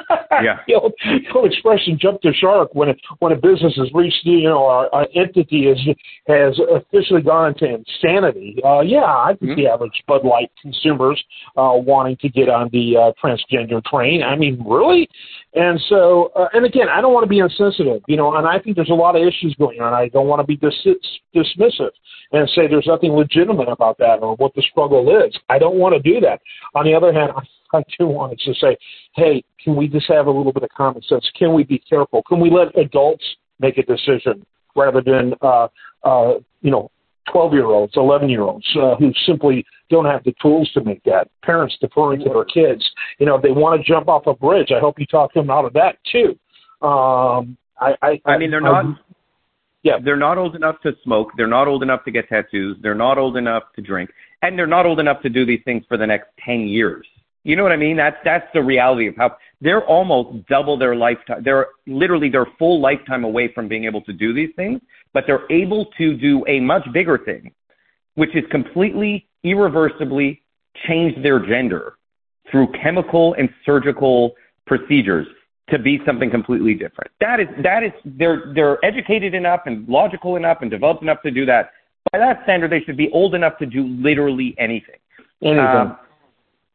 yeah. 0.42 0.60
the, 0.66 0.74
old, 0.74 0.92
the 1.04 1.20
old 1.34 1.52
expression 1.52 1.98
"jump 2.00 2.20
the 2.22 2.32
shark" 2.32 2.74
when 2.74 2.88
it, 2.88 3.00
when 3.18 3.32
a 3.32 3.36
business 3.36 3.74
has 3.76 3.88
reached, 3.94 4.24
you 4.24 4.48
know, 4.48 4.88
an 4.92 5.06
entity 5.14 5.66
is 5.66 5.78
has 6.26 6.58
officially 6.70 7.22
gone 7.22 7.48
into 7.52 7.66
insanity. 7.66 8.56
Uh, 8.64 8.80
yeah, 8.80 9.04
I 9.04 9.36
think 9.38 9.52
mm-hmm. 9.52 9.60
the 9.60 9.66
average 9.68 10.02
Bud 10.06 10.24
Light 10.24 10.50
consumers 10.60 11.22
uh, 11.56 11.72
wanting 11.74 12.16
to 12.18 12.28
get 12.28 12.48
on 12.48 12.68
the 12.72 12.96
uh, 12.96 13.12
transgender 13.22 13.84
train. 13.84 14.22
I 14.22 14.36
mean, 14.36 14.62
really? 14.66 15.08
And 15.54 15.78
so, 15.88 16.32
uh, 16.34 16.48
and 16.54 16.64
again, 16.64 16.88
I 16.88 17.00
don't 17.00 17.12
want 17.12 17.24
to 17.24 17.28
be 17.28 17.40
insensitive, 17.40 18.02
you 18.08 18.16
know, 18.16 18.34
and 18.36 18.46
I 18.46 18.58
think 18.58 18.76
there's 18.76 18.90
a 18.90 18.94
lot 18.94 19.16
of 19.16 19.22
issues 19.22 19.54
going 19.58 19.80
on. 19.80 19.92
I 19.92 20.08
don't 20.08 20.26
want 20.26 20.40
to 20.40 20.46
be 20.46 20.56
dis- 20.56 20.96
dismissive 21.34 21.90
and 22.32 22.48
say 22.54 22.66
there's 22.66 22.86
nothing 22.86 23.12
legitimate 23.12 23.68
about 23.68 23.98
that 23.98 24.20
or 24.22 24.34
what 24.36 24.54
the 24.54 24.62
struggle 24.62 25.24
is. 25.24 25.36
I 25.50 25.58
don't 25.58 25.76
want 25.76 25.94
to 25.94 26.00
do 26.00 26.20
that. 26.20 26.40
On 26.74 26.84
the 26.86 26.94
other 26.94 27.12
hand, 27.12 27.32
I, 27.36 27.42
I 27.72 27.82
do 27.98 28.06
want 28.06 28.38
to 28.40 28.54
say, 28.54 28.76
hey, 29.14 29.42
can 29.62 29.76
we 29.76 29.88
just 29.88 30.06
have 30.08 30.26
a 30.26 30.30
little 30.30 30.52
bit 30.52 30.62
of 30.62 30.70
common 30.70 31.02
sense? 31.02 31.28
Can 31.38 31.54
we 31.54 31.64
be 31.64 31.78
careful? 31.78 32.22
Can 32.24 32.40
we 32.40 32.50
let 32.50 32.76
adults 32.78 33.24
make 33.60 33.78
a 33.78 33.82
decision 33.82 34.44
rather 34.74 35.00
than, 35.00 35.34
uh, 35.42 35.68
uh, 36.04 36.34
you 36.60 36.70
know, 36.70 36.90
12 37.30 37.52
year 37.52 37.66
olds, 37.66 37.92
11 37.96 38.28
year 38.28 38.42
olds 38.42 38.66
uh, 38.76 38.96
who 38.96 39.12
simply 39.26 39.64
don't 39.90 40.04
have 40.04 40.24
the 40.24 40.34
tools 40.42 40.70
to 40.74 40.82
make 40.82 41.02
that. 41.04 41.28
Parents 41.42 41.76
deferring 41.80 42.20
to 42.20 42.30
their 42.30 42.44
kids. 42.44 42.88
You 43.18 43.26
know, 43.26 43.36
if 43.36 43.42
they 43.42 43.52
want 43.52 43.80
to 43.80 43.86
jump 43.86 44.08
off 44.08 44.26
a 44.26 44.34
bridge, 44.34 44.72
I 44.74 44.80
hope 44.80 44.98
you 44.98 45.06
talk 45.06 45.32
them 45.34 45.50
out 45.50 45.64
of 45.64 45.72
that 45.74 45.98
too. 46.10 46.38
Um, 46.86 47.56
I, 47.80 47.94
I, 48.02 48.20
I 48.24 48.38
mean, 48.38 48.50
they're 48.50 48.60
not. 48.60 48.84
I, 48.84 48.94
yeah, 49.82 49.94
they're 50.02 50.16
not 50.16 50.38
old 50.38 50.54
enough 50.54 50.76
to 50.82 50.92
smoke. 51.02 51.30
They're 51.36 51.48
not 51.48 51.66
old 51.66 51.82
enough 51.82 52.04
to 52.04 52.10
get 52.10 52.28
tattoos. 52.28 52.76
They're 52.82 52.94
not 52.94 53.18
old 53.18 53.36
enough 53.36 53.64
to 53.76 53.82
drink, 53.82 54.10
and 54.42 54.58
they're 54.58 54.66
not 54.66 54.86
old 54.86 55.00
enough 55.00 55.22
to 55.22 55.28
do 55.28 55.44
these 55.44 55.60
things 55.64 55.84
for 55.88 55.96
the 55.96 56.06
next 56.06 56.28
ten 56.44 56.60
years. 56.60 57.06
You 57.44 57.56
know 57.56 57.64
what 57.64 57.72
I 57.72 57.76
mean? 57.76 57.96
That's 57.96 58.16
that's 58.24 58.46
the 58.54 58.62
reality 58.62 59.08
of 59.08 59.16
how 59.16 59.36
they're 59.60 59.84
almost 59.84 60.46
double 60.46 60.78
their 60.78 60.94
lifetime. 60.94 61.42
They're 61.44 61.68
literally 61.86 62.28
their 62.28 62.46
full 62.58 62.80
lifetime 62.80 63.24
away 63.24 63.52
from 63.52 63.68
being 63.68 63.84
able 63.84 64.00
to 64.02 64.12
do 64.12 64.32
these 64.32 64.50
things, 64.54 64.80
but 65.12 65.24
they're 65.26 65.50
able 65.50 65.86
to 65.98 66.16
do 66.16 66.44
a 66.46 66.60
much 66.60 66.84
bigger 66.92 67.18
thing, 67.18 67.52
which 68.14 68.34
is 68.36 68.44
completely 68.50 69.26
irreversibly 69.42 70.42
change 70.86 71.20
their 71.22 71.40
gender 71.40 71.94
through 72.50 72.68
chemical 72.80 73.34
and 73.34 73.48
surgical 73.64 74.34
procedures 74.66 75.26
to 75.68 75.78
be 75.78 76.00
something 76.06 76.30
completely 76.30 76.74
different. 76.74 77.10
That 77.20 77.40
is 77.40 77.48
that 77.62 77.82
is 77.82 77.92
they're 78.04 78.52
they're 78.54 78.84
educated 78.84 79.34
enough 79.34 79.62
and 79.66 79.88
logical 79.88 80.36
enough 80.36 80.58
and 80.60 80.70
developed 80.70 81.02
enough 81.02 81.22
to 81.22 81.30
do 81.30 81.44
that. 81.46 81.70
by 82.12 82.18
that 82.18 82.40
standard, 82.44 82.70
they 82.70 82.80
should 82.80 82.96
be 82.96 83.10
old 83.10 83.34
enough 83.34 83.58
to 83.58 83.66
do 83.66 83.86
literally 83.86 84.54
anything. 84.58 84.96
Anything. 85.42 85.58
Um, 85.58 85.98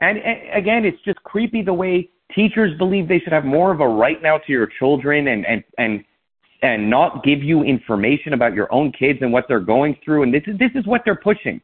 and, 0.01 0.18
and 0.18 0.39
again, 0.54 0.86
it's 0.86 1.01
just 1.04 1.22
creepy 1.24 1.62
the 1.62 1.74
way 1.74 2.10
teachers 2.34 2.77
believe 2.77 3.08
they 3.08 3.20
should 3.20 3.34
have 3.34 3.46
more 3.46 3.72
of 3.72 3.80
a 3.80 3.88
right 3.88 4.22
now 4.22 4.38
to 4.38 4.51
your 4.51 4.68
children 4.80 5.27
and 5.27 5.46
and 5.46 5.63
and 5.77 6.04
and 6.62 6.89
not 6.89 7.24
give 7.24 7.44
you 7.44 7.63
information 7.63 8.34
about 8.34 8.54
your 8.54 8.72
own 8.74 8.92
kids 8.92 9.20
and 9.22 9.32
what 9.32 9.46
they're 9.48 9.60
going 9.60 9.98
through. 10.04 10.24
And 10.24 10.34
this 10.34 10.44
is 10.48 10.58
this 10.58 10.72
is 10.75 10.86
what 10.86 11.01
they're 11.06 11.16
pushing. 11.16 11.62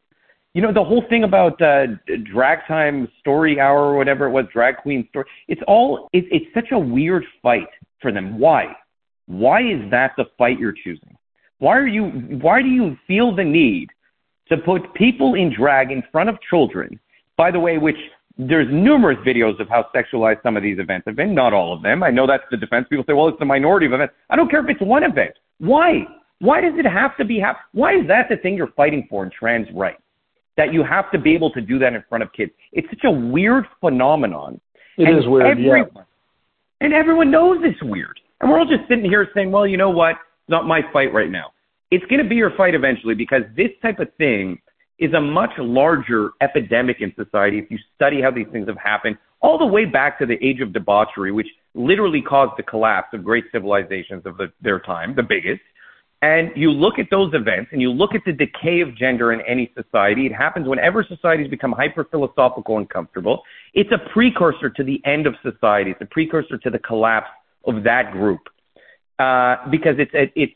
You 0.54 0.62
know, 0.62 0.72
the 0.72 0.84
whole 0.84 1.04
thing 1.08 1.24
about 1.24 1.60
uh, 1.60 1.86
drag 2.32 2.60
time 2.68 3.08
story 3.20 3.58
hour 3.58 3.86
or 3.86 3.96
whatever 3.96 4.26
it 4.26 4.30
was, 4.30 4.46
drag 4.52 4.76
queen 4.78 5.06
story. 5.10 5.26
It's 5.48 5.62
all 5.66 6.08
it, 6.12 6.26
it's 6.30 6.46
such 6.54 6.70
a 6.72 6.78
weird 6.78 7.24
fight 7.42 7.68
for 8.00 8.12
them. 8.12 8.38
Why? 8.38 8.76
Why 9.26 9.62
is 9.62 9.90
that 9.90 10.12
the 10.16 10.26
fight 10.38 10.58
you're 10.58 10.72
choosing? 10.72 11.16
Why 11.58 11.76
are 11.76 11.86
you? 11.86 12.04
Why 12.40 12.62
do 12.62 12.68
you 12.68 12.96
feel 13.06 13.34
the 13.34 13.44
need 13.44 13.90
to 14.48 14.56
put 14.58 14.94
people 14.94 15.34
in 15.34 15.52
drag 15.52 15.90
in 15.90 16.02
front 16.12 16.28
of 16.28 16.38
children? 16.48 17.00
By 17.36 17.50
the 17.50 17.58
way, 17.58 17.78
which 17.78 17.96
there's 18.36 18.66
numerous 18.70 19.18
videos 19.26 19.60
of 19.60 19.68
how 19.68 19.86
sexualized 19.94 20.42
some 20.42 20.56
of 20.56 20.62
these 20.62 20.78
events 20.78 21.04
have 21.06 21.16
been. 21.16 21.34
Not 21.34 21.52
all 21.52 21.72
of 21.72 21.82
them. 21.82 22.02
I 22.02 22.10
know 22.10 22.26
that's 22.26 22.44
the 22.50 22.56
defense. 22.56 22.86
People 22.90 23.04
say, 23.06 23.12
well, 23.12 23.28
it's 23.28 23.38
the 23.38 23.44
minority 23.44 23.86
of 23.86 23.92
events. 23.92 24.14
I 24.28 24.36
don't 24.36 24.50
care 24.50 24.60
if 24.60 24.68
it's 24.68 24.80
one 24.80 25.04
event. 25.04 25.34
Why? 25.58 26.04
Why 26.40 26.60
does 26.60 26.74
it 26.76 26.84
have 26.84 27.16
to 27.18 27.24
be? 27.24 27.40
Ha- 27.40 27.58
Why 27.72 27.94
is 27.94 28.08
that 28.08 28.26
the 28.28 28.36
thing 28.36 28.56
you're 28.56 28.72
fighting 28.76 29.06
for 29.08 29.24
in 29.24 29.30
trans 29.30 29.68
rights? 29.72 30.02
That 30.56 30.72
you 30.72 30.82
have 30.84 31.10
to 31.12 31.18
be 31.18 31.34
able 31.34 31.50
to 31.52 31.60
do 31.60 31.78
that 31.78 31.94
in 31.94 32.04
front 32.08 32.22
of 32.22 32.32
kids. 32.32 32.52
It's 32.72 32.88
such 32.88 33.04
a 33.04 33.10
weird 33.10 33.66
phenomenon. 33.80 34.60
It 34.96 35.08
and 35.08 35.18
is 35.18 35.26
weird, 35.26 35.46
everyone, 35.46 35.88
yeah. 35.94 36.02
And 36.80 36.92
everyone 36.92 37.30
knows 37.30 37.58
it's 37.62 37.82
weird. 37.82 38.20
And 38.40 38.50
we're 38.50 38.58
all 38.58 38.66
just 38.66 38.88
sitting 38.88 39.04
here 39.04 39.28
saying, 39.34 39.50
well, 39.50 39.66
you 39.66 39.76
know 39.76 39.90
what? 39.90 40.12
It's 40.12 40.48
not 40.50 40.66
my 40.66 40.82
fight 40.92 41.12
right 41.12 41.30
now. 41.30 41.52
It's 41.90 42.04
going 42.06 42.22
to 42.22 42.28
be 42.28 42.36
your 42.36 42.54
fight 42.56 42.74
eventually 42.74 43.14
because 43.14 43.42
this 43.56 43.70
type 43.80 44.00
of 44.00 44.08
thing 44.18 44.60
is 44.98 45.12
a 45.12 45.20
much 45.20 45.50
larger 45.58 46.30
epidemic 46.40 46.98
in 47.00 47.12
society 47.16 47.58
if 47.58 47.70
you 47.70 47.78
study 47.94 48.22
how 48.22 48.30
these 48.30 48.46
things 48.52 48.68
have 48.68 48.78
happened 48.78 49.16
all 49.40 49.58
the 49.58 49.66
way 49.66 49.84
back 49.84 50.18
to 50.18 50.26
the 50.26 50.42
age 50.42 50.60
of 50.60 50.72
debauchery, 50.72 51.30
which 51.30 51.48
literally 51.74 52.22
caused 52.22 52.52
the 52.56 52.62
collapse 52.62 53.08
of 53.12 53.22
great 53.22 53.44
civilizations 53.52 54.24
of 54.24 54.36
the, 54.38 54.50
their 54.62 54.80
time, 54.80 55.14
the 55.14 55.22
biggest. 55.22 55.60
And 56.22 56.50
you 56.56 56.70
look 56.70 56.98
at 56.98 57.08
those 57.10 57.34
events 57.34 57.68
and 57.72 57.82
you 57.82 57.90
look 57.90 58.14
at 58.14 58.22
the 58.24 58.32
decay 58.32 58.80
of 58.80 58.96
gender 58.96 59.34
in 59.34 59.42
any 59.42 59.70
society. 59.76 60.24
It 60.24 60.32
happens 60.32 60.66
whenever 60.66 61.04
societies 61.04 61.50
become 61.50 61.72
hyper 61.72 62.04
philosophical 62.04 62.78
and 62.78 62.88
comfortable. 62.88 63.42
It's 63.74 63.90
a 63.92 63.98
precursor 64.10 64.70
to 64.70 64.82
the 64.82 65.02
end 65.04 65.26
of 65.26 65.34
society. 65.42 65.90
It's 65.90 66.00
a 66.00 66.06
precursor 66.06 66.56
to 66.56 66.70
the 66.70 66.78
collapse 66.78 67.28
of 67.66 67.82
that 67.84 68.12
group. 68.12 68.40
Uh, 69.18 69.56
because 69.70 69.96
it's, 69.98 70.10
it's 70.34 70.54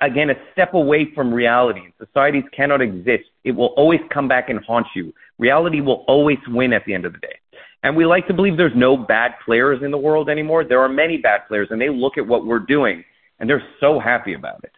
again, 0.00 0.30
a 0.30 0.34
step 0.52 0.74
away 0.74 1.08
from 1.14 1.32
reality. 1.32 1.82
Societies 1.98 2.44
cannot 2.54 2.80
exist. 2.80 3.24
It 3.44 3.52
will 3.52 3.74
always 3.76 4.00
come 4.12 4.28
back 4.28 4.48
and 4.48 4.64
haunt 4.64 4.86
you. 4.94 5.12
Reality 5.38 5.80
will 5.80 6.04
always 6.08 6.38
win 6.48 6.72
at 6.72 6.84
the 6.86 6.94
end 6.94 7.04
of 7.04 7.12
the 7.12 7.18
day. 7.18 7.38
And 7.82 7.94
we 7.94 8.06
like 8.06 8.26
to 8.26 8.34
believe 8.34 8.56
there's 8.56 8.72
no 8.74 8.96
bad 8.96 9.32
players 9.44 9.82
in 9.84 9.90
the 9.90 9.98
world 9.98 10.28
anymore. 10.28 10.64
There 10.64 10.80
are 10.80 10.88
many 10.88 11.18
bad 11.18 11.42
players, 11.46 11.68
and 11.70 11.80
they 11.80 11.90
look 11.90 12.18
at 12.18 12.26
what 12.26 12.46
we're 12.46 12.58
doing, 12.58 13.04
and 13.38 13.48
they're 13.48 13.62
so 13.80 14.00
happy 14.00 14.34
about 14.34 14.64
it. 14.64 14.72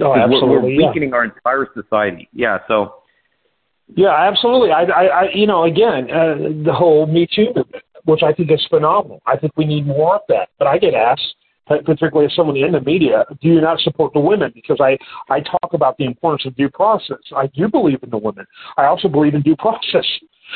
Oh, 0.00 0.14
absolutely. 0.14 0.48
We're, 0.48 0.60
we're 0.60 0.86
weakening 0.88 1.10
yeah. 1.10 1.16
our 1.16 1.24
entire 1.24 1.66
society. 1.74 2.28
Yeah, 2.32 2.58
so. 2.68 3.02
Yeah, 3.94 4.14
absolutely. 4.14 4.70
I, 4.70 4.82
I, 4.82 5.04
I 5.04 5.28
you 5.34 5.46
know, 5.46 5.64
again, 5.64 6.10
uh, 6.10 6.34
the 6.64 6.72
whole 6.72 7.06
Me 7.06 7.26
Too 7.34 7.46
movement, 7.46 7.84
which 8.04 8.22
I 8.22 8.32
think 8.32 8.50
is 8.50 8.64
phenomenal. 8.70 9.20
I 9.26 9.36
think 9.36 9.52
we 9.56 9.64
need 9.64 9.86
more 9.86 10.16
of 10.16 10.22
that. 10.28 10.50
But 10.58 10.68
I 10.68 10.78
get 10.78 10.94
asked, 10.94 11.34
particularly 11.84 12.26
as 12.26 12.34
someone 12.34 12.56
in 12.56 12.72
the 12.72 12.80
media, 12.80 13.24
do 13.40 13.48
you 13.48 13.60
not 13.60 13.80
support 13.80 14.12
the 14.12 14.20
women? 14.20 14.52
Because 14.54 14.78
I, 14.80 14.98
I 15.32 15.40
talk 15.40 15.72
about 15.72 15.96
the 15.98 16.04
importance 16.04 16.46
of 16.46 16.56
due 16.56 16.70
process. 16.70 17.18
I 17.36 17.46
do 17.48 17.68
believe 17.68 18.02
in 18.02 18.10
the 18.10 18.18
women. 18.18 18.46
I 18.76 18.84
also 18.84 19.08
believe 19.08 19.34
in 19.34 19.42
due 19.42 19.56
process. 19.56 20.06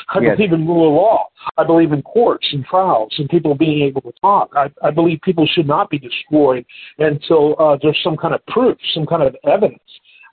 I 0.09 0.21
yes. 0.21 0.37
believe 0.37 0.53
in 0.53 0.67
rule 0.67 0.89
of 0.89 0.95
law. 0.95 1.27
I 1.57 1.65
believe 1.65 1.93
in 1.93 2.03
courts 2.03 2.47
and 2.53 2.65
trials 2.65 3.15
and 3.19 3.29
people 3.29 3.55
being 3.55 3.83
able 3.83 4.03
to 4.03 4.13
talk. 4.21 4.53
I, 4.55 4.71
I 4.83 4.91
believe 4.91 5.21
people 5.23 5.47
should 5.47 5.67
not 5.67 5.91
be 5.91 5.99
destroyed 5.99 6.65
until 6.99 7.57
uh, 7.59 7.79
there's 7.83 7.99
some 8.03 8.17
kind 8.17 8.35
of 8.35 8.45
proof, 8.47 8.77
some 8.95 9.07
kind 9.07 9.23
of 9.23 9.35
evidence. 9.45 9.81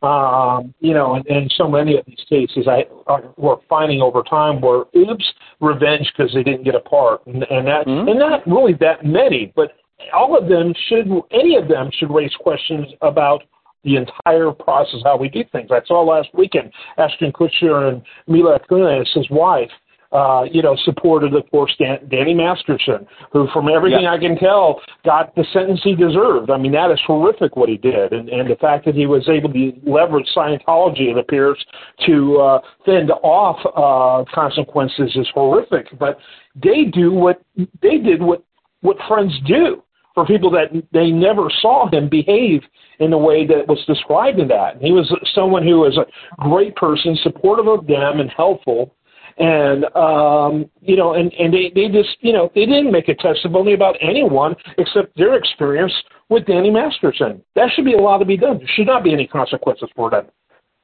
Um, 0.01 0.73
you 0.81 0.93
know, 0.93 1.15
and, 1.15 1.25
and 1.27 1.53
so 1.55 1.65
many 1.65 1.97
of 1.97 2.05
these 2.05 2.19
cases 2.27 2.67
I 2.67 2.83
uh, 3.07 3.21
we're 3.37 3.55
finding 3.69 4.01
over 4.01 4.21
time 4.21 4.59
were 4.59 4.85
oops, 4.97 5.23
revenge 5.61 6.11
because 6.11 6.33
they 6.33 6.43
didn't 6.43 6.65
get 6.65 6.75
a 6.75 6.81
part, 6.81 7.25
and, 7.25 7.43
and 7.43 7.65
that 7.67 7.87
mm-hmm. 7.87 8.09
and 8.09 8.19
not 8.19 8.45
really 8.45 8.73
that 8.81 9.05
many, 9.05 9.53
but 9.55 9.71
all 10.13 10.37
of 10.37 10.49
them 10.49 10.73
should, 10.87 11.07
any 11.31 11.55
of 11.55 11.67
them 11.67 11.89
should 11.93 12.11
raise 12.11 12.33
questions 12.39 12.87
about 13.01 13.43
the 13.83 13.97
entire 13.97 14.51
process, 14.51 15.01
how 15.03 15.17
we 15.17 15.29
do 15.29 15.43
things. 15.51 15.69
I 15.71 15.81
saw 15.85 16.01
last 16.03 16.29
weekend 16.33 16.71
Ashton 16.97 17.31
Kutcher 17.31 17.89
and 17.89 18.01
Mila 18.27 18.59
Kunis, 18.69 19.07
his 19.13 19.29
wife, 19.29 19.71
uh, 20.13 20.43
you 20.49 20.61
know, 20.61 20.77
supported, 20.85 21.33
of 21.33 21.49
course, 21.49 21.75
Dan, 21.79 21.97
Danny 22.09 22.35
Masterson, 22.35 23.07
who, 23.31 23.47
from 23.51 23.67
everything 23.67 24.05
I 24.05 24.19
can 24.19 24.37
tell, 24.37 24.79
got 25.03 25.35
the 25.35 25.43
sentence 25.51 25.81
he 25.83 25.95
deserved. 25.95 26.51
I 26.51 26.57
mean, 26.57 26.71
that 26.73 26.91
is 26.91 26.99
horrific 27.05 27.55
what 27.55 27.67
he 27.67 27.77
did, 27.77 28.13
and, 28.13 28.29
and 28.29 28.49
the 28.49 28.55
fact 28.55 28.85
that 28.85 28.93
he 28.93 29.07
was 29.07 29.27
able 29.27 29.51
to 29.51 29.73
leverage 29.85 30.27
Scientology, 30.35 31.11
it 31.11 31.17
appears, 31.17 31.57
to 32.05 32.37
uh, 32.37 32.59
fend 32.85 33.11
off 33.23 33.57
uh, 33.75 34.31
consequences 34.33 35.11
is 35.15 35.27
horrific. 35.33 35.87
But 35.97 36.19
they 36.55 36.85
do 36.85 37.11
what 37.11 37.41
they 37.81 37.97
did 37.97 38.21
what 38.21 38.43
what 38.83 38.97
friends 39.07 39.33
do 39.47 39.83
for 40.13 40.25
people 40.25 40.51
that 40.51 40.67
they 40.91 41.09
never 41.09 41.49
saw 41.61 41.89
him 41.89 42.07
behave 42.07 42.61
in 42.99 43.09
the 43.09 43.17
way 43.17 43.47
that 43.47 43.67
was 43.67 43.83
described 43.87 44.39
in 44.39 44.47
that. 44.47 44.79
He 44.79 44.91
was 44.91 45.11
someone 45.33 45.63
who 45.63 45.79
was 45.79 45.97
a 45.97 46.05
great 46.49 46.75
person, 46.75 47.17
supportive 47.23 47.67
of 47.67 47.87
them 47.87 48.19
and 48.19 48.29
helpful. 48.29 48.95
And 49.37 49.85
um, 49.95 50.69
you 50.81 50.95
know, 50.95 51.13
and, 51.15 51.33
and 51.33 51.51
they, 51.51 51.71
they 51.73 51.87
just 51.87 52.17
you 52.21 52.33
know, 52.33 52.51
they 52.53 52.67
didn't 52.67 52.91
make 52.91 53.09
a 53.09 53.15
testimony 53.15 53.73
about 53.73 53.95
anyone 53.99 54.55
except 54.77 55.17
their 55.17 55.33
experience 55.35 55.93
with 56.29 56.45
Danny 56.45 56.69
Masterson. 56.69 57.41
That 57.55 57.69
should 57.73 57.85
be 57.85 57.93
allowed 57.93 58.19
to 58.19 58.25
be 58.25 58.37
done. 58.37 58.59
There 58.59 58.69
should 58.75 58.85
not 58.85 59.03
be 59.03 59.11
any 59.11 59.25
consequences 59.25 59.89
for 59.95 60.11
them. 60.11 60.27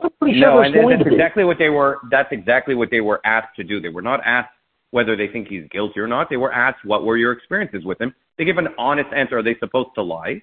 I'm 0.02 0.10
pretty 0.20 0.40
sure 0.40 0.50
no, 0.50 0.62
and, 0.62 0.74
and 0.74 0.92
that's 0.92 1.08
exactly 1.12 1.44
what 1.44 1.58
they 1.60 1.70
were 1.70 2.00
that's 2.10 2.30
exactly 2.32 2.74
what 2.74 2.90
they 2.90 3.02
were 3.02 3.22
asked 3.24 3.56
to 3.58 3.64
do. 3.64 3.80
They 3.80 3.90
were 3.90 4.02
not 4.02 4.22
asked 4.26 4.50
whether 4.92 5.16
they 5.16 5.28
think 5.28 5.48
he's 5.48 5.64
guilty 5.72 6.00
or 6.00 6.08
not. 6.08 6.30
They 6.30 6.38
were 6.38 6.52
asked 6.52 6.86
what 6.86 7.04
were 7.04 7.18
your 7.18 7.32
experiences 7.32 7.84
with 7.86 8.00
him. 8.02 8.14
They 8.38 8.46
give 8.46 8.58
an 8.58 8.70
honest 8.78 9.10
answer. 9.16 9.38
Are 9.38 9.44
they 9.44 9.56
supposed 9.60 9.90
to 9.96 10.02
lie? 10.02 10.42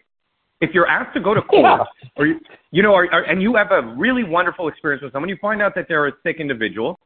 If 0.61 0.71
you're 0.73 0.87
asked 0.87 1.15
to 1.15 1.21
go 1.21 1.35
to 1.35 1.43
court, 1.43 1.65
yeah. 2.03 2.09
or 2.17 2.27
you, 2.27 2.41
you 2.71 2.83
know, 2.83 2.93
or, 2.93 3.05
or, 3.13 3.23
and 3.23 3.43
you 3.43 3.55
have 3.57 3.73
a 3.73 3.95
really 3.97 4.25
wonderful 4.25 4.69
experience 4.69 5.03
with 5.03 5.13
someone, 5.13 5.29
you 5.29 5.37
find 5.41 5.61
out 5.61 5.75
that 5.75 5.87
they're 5.89 6.07
a 6.07 6.13
sick 6.23 6.37
individual. 6.41 6.99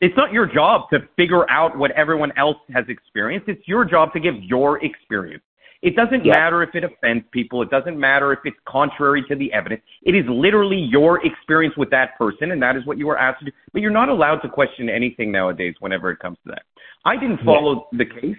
It's 0.00 0.16
not 0.16 0.32
your 0.32 0.46
job 0.46 0.88
to 0.90 1.00
figure 1.16 1.48
out 1.50 1.76
what 1.76 1.90
everyone 1.90 2.32
else 2.38 2.56
has 2.72 2.86
experienced. 2.88 3.48
It's 3.48 3.66
your 3.68 3.84
job 3.84 4.14
to 4.14 4.20
give 4.20 4.34
your 4.42 4.82
experience. 4.82 5.42
It 5.82 5.96
doesn't 5.96 6.24
yeah. 6.24 6.34
matter 6.34 6.62
if 6.62 6.74
it 6.74 6.84
offends 6.84 7.24
people. 7.32 7.62
It 7.62 7.70
doesn't 7.70 7.98
matter 7.98 8.32
if 8.32 8.40
it's 8.44 8.56
contrary 8.68 9.24
to 9.28 9.34
the 9.34 9.52
evidence. 9.52 9.82
It 10.02 10.14
is 10.14 10.24
literally 10.28 10.76
your 10.76 11.24
experience 11.24 11.74
with 11.76 11.90
that 11.90 12.18
person, 12.18 12.52
and 12.52 12.62
that 12.62 12.76
is 12.76 12.84
what 12.84 12.98
you 12.98 13.08
are 13.08 13.18
asked 13.18 13.40
to 13.40 13.46
do. 13.46 13.52
But 13.72 13.80
you're 13.80 13.90
not 13.90 14.10
allowed 14.10 14.40
to 14.40 14.48
question 14.48 14.90
anything 14.90 15.32
nowadays 15.32 15.74
whenever 15.80 16.10
it 16.10 16.18
comes 16.18 16.36
to 16.44 16.52
that. 16.52 16.62
I 17.04 17.16
didn't 17.16 17.40
follow 17.44 17.88
yeah. 17.92 17.98
the 17.98 18.20
case. 18.20 18.36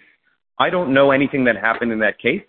I 0.59 0.69
don't 0.69 0.93
know 0.93 1.11
anything 1.11 1.43
that 1.45 1.55
happened 1.55 1.91
in 1.91 1.99
that 1.99 2.19
case. 2.19 2.43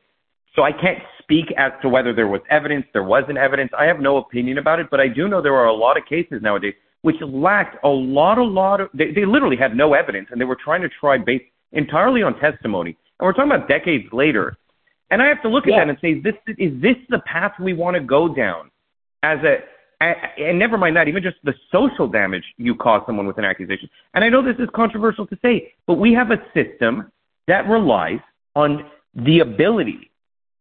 So 0.55 0.63
I 0.63 0.73
can't 0.73 0.99
speak 1.23 1.47
as 1.57 1.73
to 1.81 1.89
whether 1.89 2.13
there 2.13 2.29
was 2.29 2.43
evidence, 2.51 2.85
there 2.93 3.05
wasn't 3.05 3.39
evidence. 3.39 3.71
I 3.79 3.87
have 3.87 4.01
no 4.01 4.19
opinion 4.19 4.59
about 4.59 4.81
it, 4.81 4.89
but 4.91 5.01
I 5.01 5.09
do 5.09 5.27
know 5.27 5.41
there 5.41 5.55
are 5.55 5.69
a 5.69 5.75
lot 5.75 5.97
of 5.97 6.05
cases 6.05 6.43
nowadays 6.43 6.75
which 7.03 7.17
lacked 7.21 7.77
a 7.85 7.89
lot, 7.89 8.39
a 8.39 8.45
lot 8.45 8.81
of, 8.81 8.89
they, 8.95 9.13
they 9.13 9.27
literally 9.27 9.57
had 9.57 9.77
no 9.77 9.93
evidence 9.93 10.29
and 10.31 10.41
they 10.41 10.45
were 10.45 10.57
trying 10.63 10.81
to 10.83 10.89
try 11.01 11.19
based 11.19 11.45
entirely 11.73 12.23
on 12.23 12.39
testimony. 12.39 12.97
And 13.19 13.27
we're 13.27 13.33
talking 13.33 13.51
about 13.51 13.69
decades 13.69 14.07
later. 14.13 14.57
And 15.13 15.21
I 15.21 15.27
have 15.27 15.43
to 15.43 15.49
look 15.49 15.67
at 15.67 15.75
yeah. 15.75 15.85
that 15.85 15.91
and 15.91 15.99
say, 16.01 16.13
is 16.13 16.23
this, 16.23 16.35
is 16.57 16.81
this 16.81 16.97
the 17.11 17.19
path 17.21 17.53
we 17.61 17.75
want 17.75 17.95
to 17.97 18.01
go 18.01 18.35
down 18.35 18.71
as 19.23 19.39
a, 19.45 19.59
and 20.01 20.59
never 20.59 20.79
mind 20.79 20.97
that, 20.97 21.07
even 21.07 21.23
just 21.23 21.37
the 21.45 21.53
social 21.71 22.09
damage 22.09 22.43
you 22.57 22.75
cause 22.75 23.03
someone 23.07 23.27
with 23.27 23.37
an 23.37 23.45
accusation. 23.45 23.91
And 24.15 24.25
I 24.25 24.31
know 24.31 24.43
this 24.43 24.57
is 24.59 24.69
controversial 24.75 25.27
to 25.27 25.39
say, 25.43 25.75
but 25.87 25.95
we 25.95 26.15
have 26.15 26.31
a 26.31 26.39
system 26.55 27.13
that 27.47 27.69
relies 27.69 28.21
on 28.57 28.91
the 29.15 29.41
ability 29.41 30.11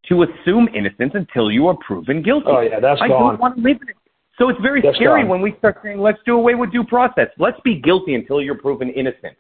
to 0.10 0.24
assume 0.24 0.68
innocence 0.76 1.14
until 1.14 1.50
you 1.50 1.68
are 1.68 1.78
proven 1.78 2.22
guilty. 2.22 2.48
Oh 2.50 2.60
yeah, 2.60 2.82
that's 2.82 3.02
I 3.02 3.08
gone. 3.08 3.32
don't 3.32 3.40
want 3.40 3.56
to 3.56 3.62
live 3.62 3.78
in 3.82 3.90
it. 3.90 3.96
So 4.38 4.50
it's 4.50 4.60
very 4.62 4.82
that's 4.82 4.98
scary 4.98 5.22
gone. 5.22 5.30
when 5.30 5.42
we 5.42 5.56
start 5.60 5.80
saying, 5.82 6.00
let's 6.00 6.20
do 6.26 6.36
away 6.36 6.56
with 6.56 6.72
due 6.72 6.84
process. 6.84 7.30
Let's 7.40 7.60
be 7.64 7.80
guilty 7.80 8.16
until 8.16 8.42
you're 8.42 8.58
proven 8.58 8.90
innocent. 8.90 9.38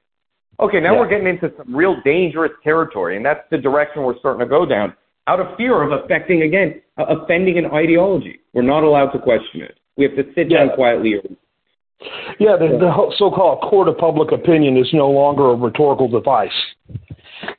Okay, 0.59 0.79
now 0.79 0.93
yeah. 0.93 0.99
we're 0.99 1.09
getting 1.09 1.27
into 1.27 1.51
some 1.57 1.75
real 1.75 1.97
dangerous 2.03 2.51
territory, 2.63 3.17
and 3.17 3.25
that's 3.25 3.41
the 3.51 3.57
direction 3.57 4.03
we're 4.03 4.17
starting 4.19 4.39
to 4.39 4.45
go 4.45 4.65
down 4.65 4.95
out 5.27 5.39
of 5.39 5.55
fear 5.57 5.81
of 5.83 5.91
affecting, 6.03 6.43
again, 6.43 6.81
uh, 6.97 7.05
offending 7.05 7.57
an 7.57 7.67
ideology. 7.67 8.39
We're 8.53 8.63
not 8.63 8.83
allowed 8.83 9.11
to 9.11 9.19
question 9.19 9.61
it. 9.61 9.79
We 9.97 10.05
have 10.05 10.15
to 10.15 10.23
sit 10.35 10.49
yeah. 10.49 10.65
down 10.65 10.75
quietly. 10.75 11.15
Yeah, 12.39 12.57
the, 12.57 12.77
the 12.79 13.11
so-called 13.17 13.61
court 13.61 13.87
of 13.87 13.97
public 13.97 14.31
opinion 14.31 14.77
is 14.77 14.89
no 14.93 15.09
longer 15.09 15.51
a 15.51 15.55
rhetorical 15.55 16.07
device. 16.07 16.49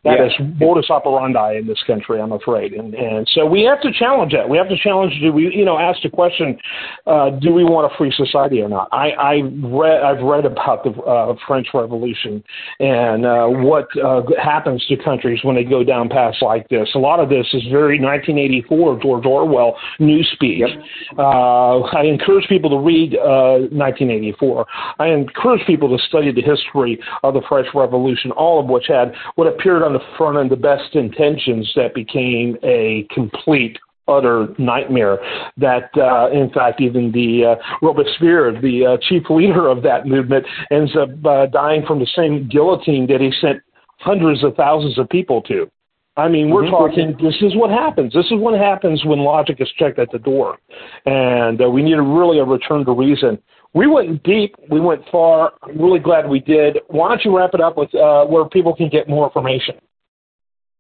That 0.05 0.19
yeah. 0.19 0.27
is 0.27 0.33
modus 0.61 0.91
operandi 0.91 1.59
in 1.59 1.67
this 1.67 1.83
country, 1.87 2.21
I'm 2.21 2.33
afraid. 2.33 2.73
And 2.73 2.95
and 2.95 3.29
so 3.35 3.47
we 3.47 3.63
have 3.63 3.81
to 3.83 3.93
challenge 3.93 4.33
that. 4.33 4.49
We 4.49 4.59
have 4.59 4.69
to 4.69 4.77
challenge. 4.77 5.13
Do 5.21 5.33
we, 5.33 5.55
you 5.55 5.65
know, 5.65 5.79
ask 5.79 6.03
the 6.03 6.11
question: 6.11 6.59
uh, 7.07 7.31
Do 7.31 7.53
we 7.53 7.65
want 7.65 7.93
a 7.93 7.97
free 7.97 8.13
society 8.17 8.61
or 8.61 8.69
not? 8.69 8.89
I 8.93 9.11
I 9.11 9.41
read 9.63 10.03
I've 10.03 10.23
read 10.23 10.45
about 10.45 10.85
the 10.85 10.91
uh, 10.91 11.35
French 11.47 11.69
Revolution 11.75 12.43
and 12.81 13.27
uh, 13.27 13.47
what 13.47 13.89
uh, 14.03 14.23
happens 14.43 14.85
to 14.87 14.97
countries 14.97 15.41
when 15.43 15.57
they 15.57 15.65
go 15.65 15.85
down 15.85 16.09
paths 16.09 16.39
like 16.43 16.69
this. 16.69 16.89
A 16.95 16.99
lot 16.99 17.21
of 17.21 17.29
this 17.29 17.47
is 17.53 17.63
very 17.71 17.99
1984 18.01 19.01
George 19.01 19.27
Orwell 19.27 19.77
newspeak. 20.01 20.59
Yep. 20.59 20.71
Uh, 21.19 21.81
I 21.81 22.05
encourage 22.05 22.49
people 22.49 22.71
to 22.71 22.79
read 22.79 23.15
uh, 23.15 23.71
1984. 23.71 24.67
I 24.99 25.09
encourage 25.09 25.67
people 25.67 25.97
to 25.97 26.03
study 26.05 26.33
the 26.33 26.43
history 26.43 27.01
of 27.23 27.35
the 27.35 27.43
French 27.49 27.69
Revolution, 27.75 28.31
all 28.33 28.61
of 28.61 28.67
which 28.67 28.87
had 28.89 29.13
what 29.37 29.47
appeared 29.47 29.72
on 29.81 29.93
the 29.93 30.01
front 30.19 30.39
end 30.39 30.51
the 30.51 30.57
best 30.57 30.95
intentions 30.95 31.71
that 31.77 31.95
became 31.95 32.57
a 32.63 33.07
complete 33.15 33.79
utter 34.09 34.49
nightmare 34.59 35.19
that 35.57 35.91
uh, 35.97 36.29
in 36.33 36.51
fact 36.51 36.81
even 36.81 37.13
the 37.13 37.55
uh, 37.55 37.77
Robespierre 37.81 38.53
the 38.61 38.85
uh, 38.85 38.97
chief 39.09 39.23
leader 39.31 39.69
of 39.69 39.83
that 39.85 40.07
movement 40.07 40.45
ends 40.71 40.93
up 40.97 41.11
uh, 41.25 41.47
dying 41.47 41.85
from 41.87 42.01
the 42.01 42.09
same 42.17 42.49
guillotine 42.49 43.07
that 43.07 43.21
he 43.21 43.33
sent 43.41 43.63
hundreds 43.99 44.43
of 44.43 44.57
thousands 44.57 44.99
of 44.99 45.09
people 45.09 45.41
to 45.43 45.71
I 46.17 46.29
mean, 46.29 46.51
we're 46.51 46.65
mm-hmm. 46.65 46.73
talking. 46.73 47.17
This 47.23 47.37
is 47.41 47.57
what 47.57 47.71
happens. 47.71 48.13
This 48.13 48.27
is 48.27 48.39
what 48.39 48.59
happens 48.59 49.03
when 49.05 49.21
logic 49.21 49.61
is 49.61 49.69
checked 49.79 49.99
at 49.99 50.11
the 50.13 50.19
door, 50.19 50.59
and 51.07 51.61
uh, 51.63 51.71
we 51.71 51.83
need 51.83 51.97
a, 51.97 52.03
really 52.03 52.39
a 52.39 52.45
return 52.45 52.85
to 52.85 52.93
reason. 52.93 53.39
We 53.75 53.87
went 53.87 54.23
deep. 54.23 54.55
We 54.71 54.81
went 54.81 55.03
far. 55.11 55.53
I'm 55.63 55.81
really 55.81 55.99
glad 55.99 56.29
we 56.29 56.41
did. 56.41 56.79
Why 56.89 57.09
don't 57.09 57.25
you 57.25 57.37
wrap 57.37 57.55
it 57.55 57.61
up 57.61 57.77
with 57.77 57.95
uh, 57.95 58.25
where 58.27 58.45
people 58.45 58.77
can 58.77 58.89
get 58.89 59.09
more 59.09 59.27
information? 59.27 59.77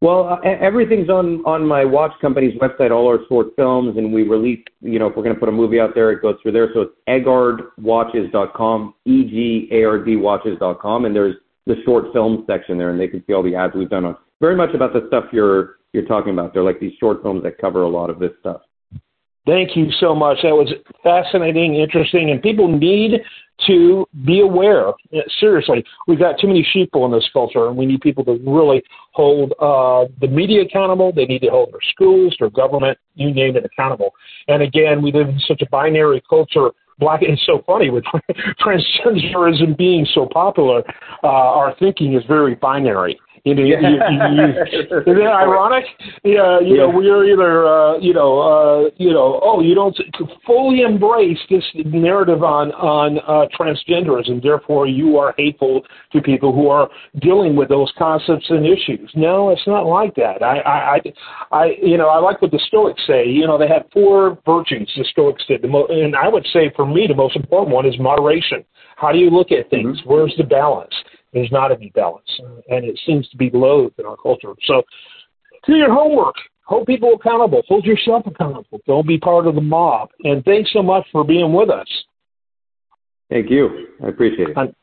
Well, 0.02 0.28
uh, 0.44 0.48
everything's 0.60 1.08
on 1.08 1.42
on 1.46 1.64
my 1.64 1.84
watch 1.84 2.10
company's 2.20 2.58
website, 2.58 2.90
all 2.90 3.06
our 3.06 3.20
short 3.28 3.54
films, 3.56 3.96
and 3.96 4.12
we 4.12 4.24
release. 4.24 4.58
You 4.80 4.98
know, 4.98 5.06
if 5.06 5.16
we're 5.16 5.22
going 5.22 5.36
to 5.36 5.40
put 5.40 5.48
a 5.48 5.52
movie 5.52 5.78
out 5.78 5.94
there, 5.94 6.10
it 6.10 6.20
goes 6.20 6.34
through 6.42 6.52
there. 6.52 6.70
So 6.74 6.80
it's 6.82 6.92
egardwatches.com, 7.08 8.94
e 9.04 9.24
g 9.24 9.68
a 9.70 9.84
r 9.84 10.04
d 10.04 10.16
watches.com, 10.16 11.04
and 11.04 11.14
there's 11.14 11.36
the 11.66 11.76
short 11.84 12.12
film 12.12 12.44
section 12.48 12.76
there, 12.76 12.90
and 12.90 12.98
they 12.98 13.06
can 13.06 13.22
see 13.26 13.32
all 13.32 13.44
the 13.44 13.54
ads 13.54 13.74
we've 13.76 13.88
done 13.88 14.04
on. 14.04 14.16
Very 14.40 14.56
much 14.56 14.74
about 14.74 14.92
the 14.92 15.04
stuff 15.06 15.26
you're 15.32 15.76
you're 15.92 16.04
talking 16.06 16.32
about. 16.32 16.52
They're 16.52 16.64
like 16.64 16.80
these 16.80 16.94
short 16.98 17.22
films 17.22 17.44
that 17.44 17.58
cover 17.58 17.82
a 17.82 17.88
lot 17.88 18.10
of 18.10 18.18
this 18.18 18.32
stuff. 18.40 18.62
Thank 19.44 19.76
you 19.76 19.90
so 19.98 20.14
much. 20.14 20.38
That 20.42 20.54
was 20.54 20.72
fascinating, 21.02 21.74
interesting, 21.74 22.30
and 22.30 22.40
people 22.40 22.68
need 22.68 23.20
to 23.66 24.06
be 24.24 24.40
aware. 24.40 24.92
Seriously, 25.40 25.84
we've 26.06 26.18
got 26.18 26.38
too 26.38 26.46
many 26.46 26.66
sheeple 26.74 27.04
in 27.06 27.12
this 27.12 27.28
culture, 27.32 27.68
and 27.68 27.76
we 27.76 27.86
need 27.86 28.00
people 28.00 28.24
to 28.24 28.40
really 28.46 28.82
hold 29.12 29.52
uh, 29.60 30.10
the 30.20 30.28
media 30.28 30.62
accountable. 30.62 31.12
They 31.12 31.26
need 31.26 31.40
to 31.40 31.50
hold 31.50 31.72
their 31.72 31.80
schools, 31.90 32.36
their 32.38 32.50
government, 32.50 32.98
you 33.14 33.32
name 33.32 33.56
it, 33.56 33.64
accountable. 33.64 34.10
And 34.48 34.62
again, 34.62 35.02
we 35.02 35.12
live 35.12 35.28
in 35.28 35.40
such 35.46 35.62
a 35.62 35.66
binary 35.70 36.22
culture. 36.28 36.70
Black, 36.98 37.20
it's 37.22 37.44
so 37.46 37.62
funny 37.66 37.90
with 37.90 38.04
transgenderism 38.60 39.76
being 39.76 40.06
so 40.14 40.28
popular. 40.32 40.82
Uh, 41.24 41.26
our 41.26 41.74
thinking 41.78 42.14
is 42.14 42.22
very 42.28 42.54
binary. 42.54 43.18
You 43.44 43.56
know, 43.56 43.62
you, 43.64 43.74
you, 43.74 43.96
you, 43.98 45.00
isn't 45.00 45.18
it 45.18 45.26
ironic? 45.26 45.84
Yeah, 46.22 46.60
you 46.60 46.76
know, 46.76 46.88
we 46.88 47.10
are 47.10 47.24
either, 47.24 47.66
uh, 47.66 47.98
you 47.98 48.14
know, 48.14 48.38
uh, 48.38 48.90
you 48.98 49.12
know, 49.12 49.40
oh, 49.42 49.60
you 49.60 49.74
don't 49.74 49.98
fully 50.46 50.82
embrace 50.82 51.40
this 51.50 51.64
narrative 51.74 52.44
on 52.44 52.70
on 52.72 53.18
uh, 53.26 53.48
transgenderism, 53.58 54.40
therefore 54.40 54.86
you 54.86 55.18
are 55.18 55.34
hateful 55.36 55.82
to 56.12 56.20
people 56.22 56.52
who 56.52 56.68
are 56.68 56.88
dealing 57.20 57.56
with 57.56 57.68
those 57.68 57.92
concepts 57.98 58.46
and 58.48 58.64
issues. 58.64 59.10
No, 59.16 59.50
it's 59.50 59.66
not 59.66 59.86
like 59.86 60.14
that. 60.14 60.40
I, 60.40 60.58
I, 60.60 60.94
I, 60.94 61.00
I 61.50 61.64
you 61.82 61.98
know, 61.98 62.10
I 62.10 62.18
like 62.18 62.40
what 62.40 62.52
the 62.52 62.60
Stoics 62.68 63.02
say. 63.08 63.26
You 63.26 63.48
know, 63.48 63.58
they 63.58 63.66
had 63.66 63.86
four 63.92 64.38
virtues. 64.46 64.88
The 64.96 65.04
Stoics 65.10 65.42
did, 65.48 65.62
the 65.62 65.68
mo- 65.68 65.88
and 65.88 66.14
I 66.14 66.28
would 66.28 66.46
say 66.52 66.72
for 66.76 66.86
me 66.86 67.08
the 67.08 67.16
most 67.16 67.34
important 67.34 67.74
one 67.74 67.86
is 67.86 67.98
moderation. 67.98 68.64
How 68.94 69.10
do 69.10 69.18
you 69.18 69.30
look 69.30 69.50
at 69.50 69.68
things? 69.68 69.98
Mm-hmm. 69.98 70.10
Where's 70.10 70.34
the 70.38 70.44
balance? 70.44 70.94
There's 71.32 71.50
not 71.50 71.72
any 71.72 71.90
balance, 71.90 72.28
and 72.68 72.84
it 72.84 72.98
seems 73.06 73.28
to 73.30 73.36
be 73.36 73.50
loathed 73.52 73.98
in 73.98 74.06
our 74.06 74.16
culture. 74.16 74.52
So, 74.66 74.82
do 75.66 75.74
your 75.74 75.92
homework. 75.92 76.34
Hold 76.64 76.86
people 76.86 77.14
accountable. 77.14 77.62
Hold 77.68 77.84
yourself 77.84 78.26
accountable. 78.26 78.80
Don't 78.86 79.06
be 79.06 79.18
part 79.18 79.46
of 79.46 79.54
the 79.54 79.60
mob. 79.60 80.10
And 80.24 80.44
thanks 80.44 80.70
so 80.72 80.82
much 80.82 81.06
for 81.10 81.24
being 81.24 81.52
with 81.52 81.70
us. 81.70 81.86
Thank 83.30 83.50
you. 83.50 83.88
I 84.04 84.08
appreciate 84.08 84.50
it. 84.50 84.58
I'm, 84.58 84.74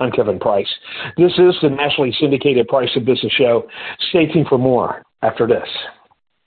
I'm 0.00 0.10
Kevin 0.12 0.38
Price. 0.38 0.68
This 1.16 1.32
is 1.32 1.54
the 1.62 1.70
nationally 1.70 2.14
syndicated 2.20 2.68
Price 2.68 2.90
of 2.96 3.04
Business 3.04 3.32
Show. 3.32 3.66
Stay 4.10 4.26
tuned 4.32 4.46
for 4.48 4.58
more 4.58 5.02
after 5.22 5.46
this. 5.46 5.68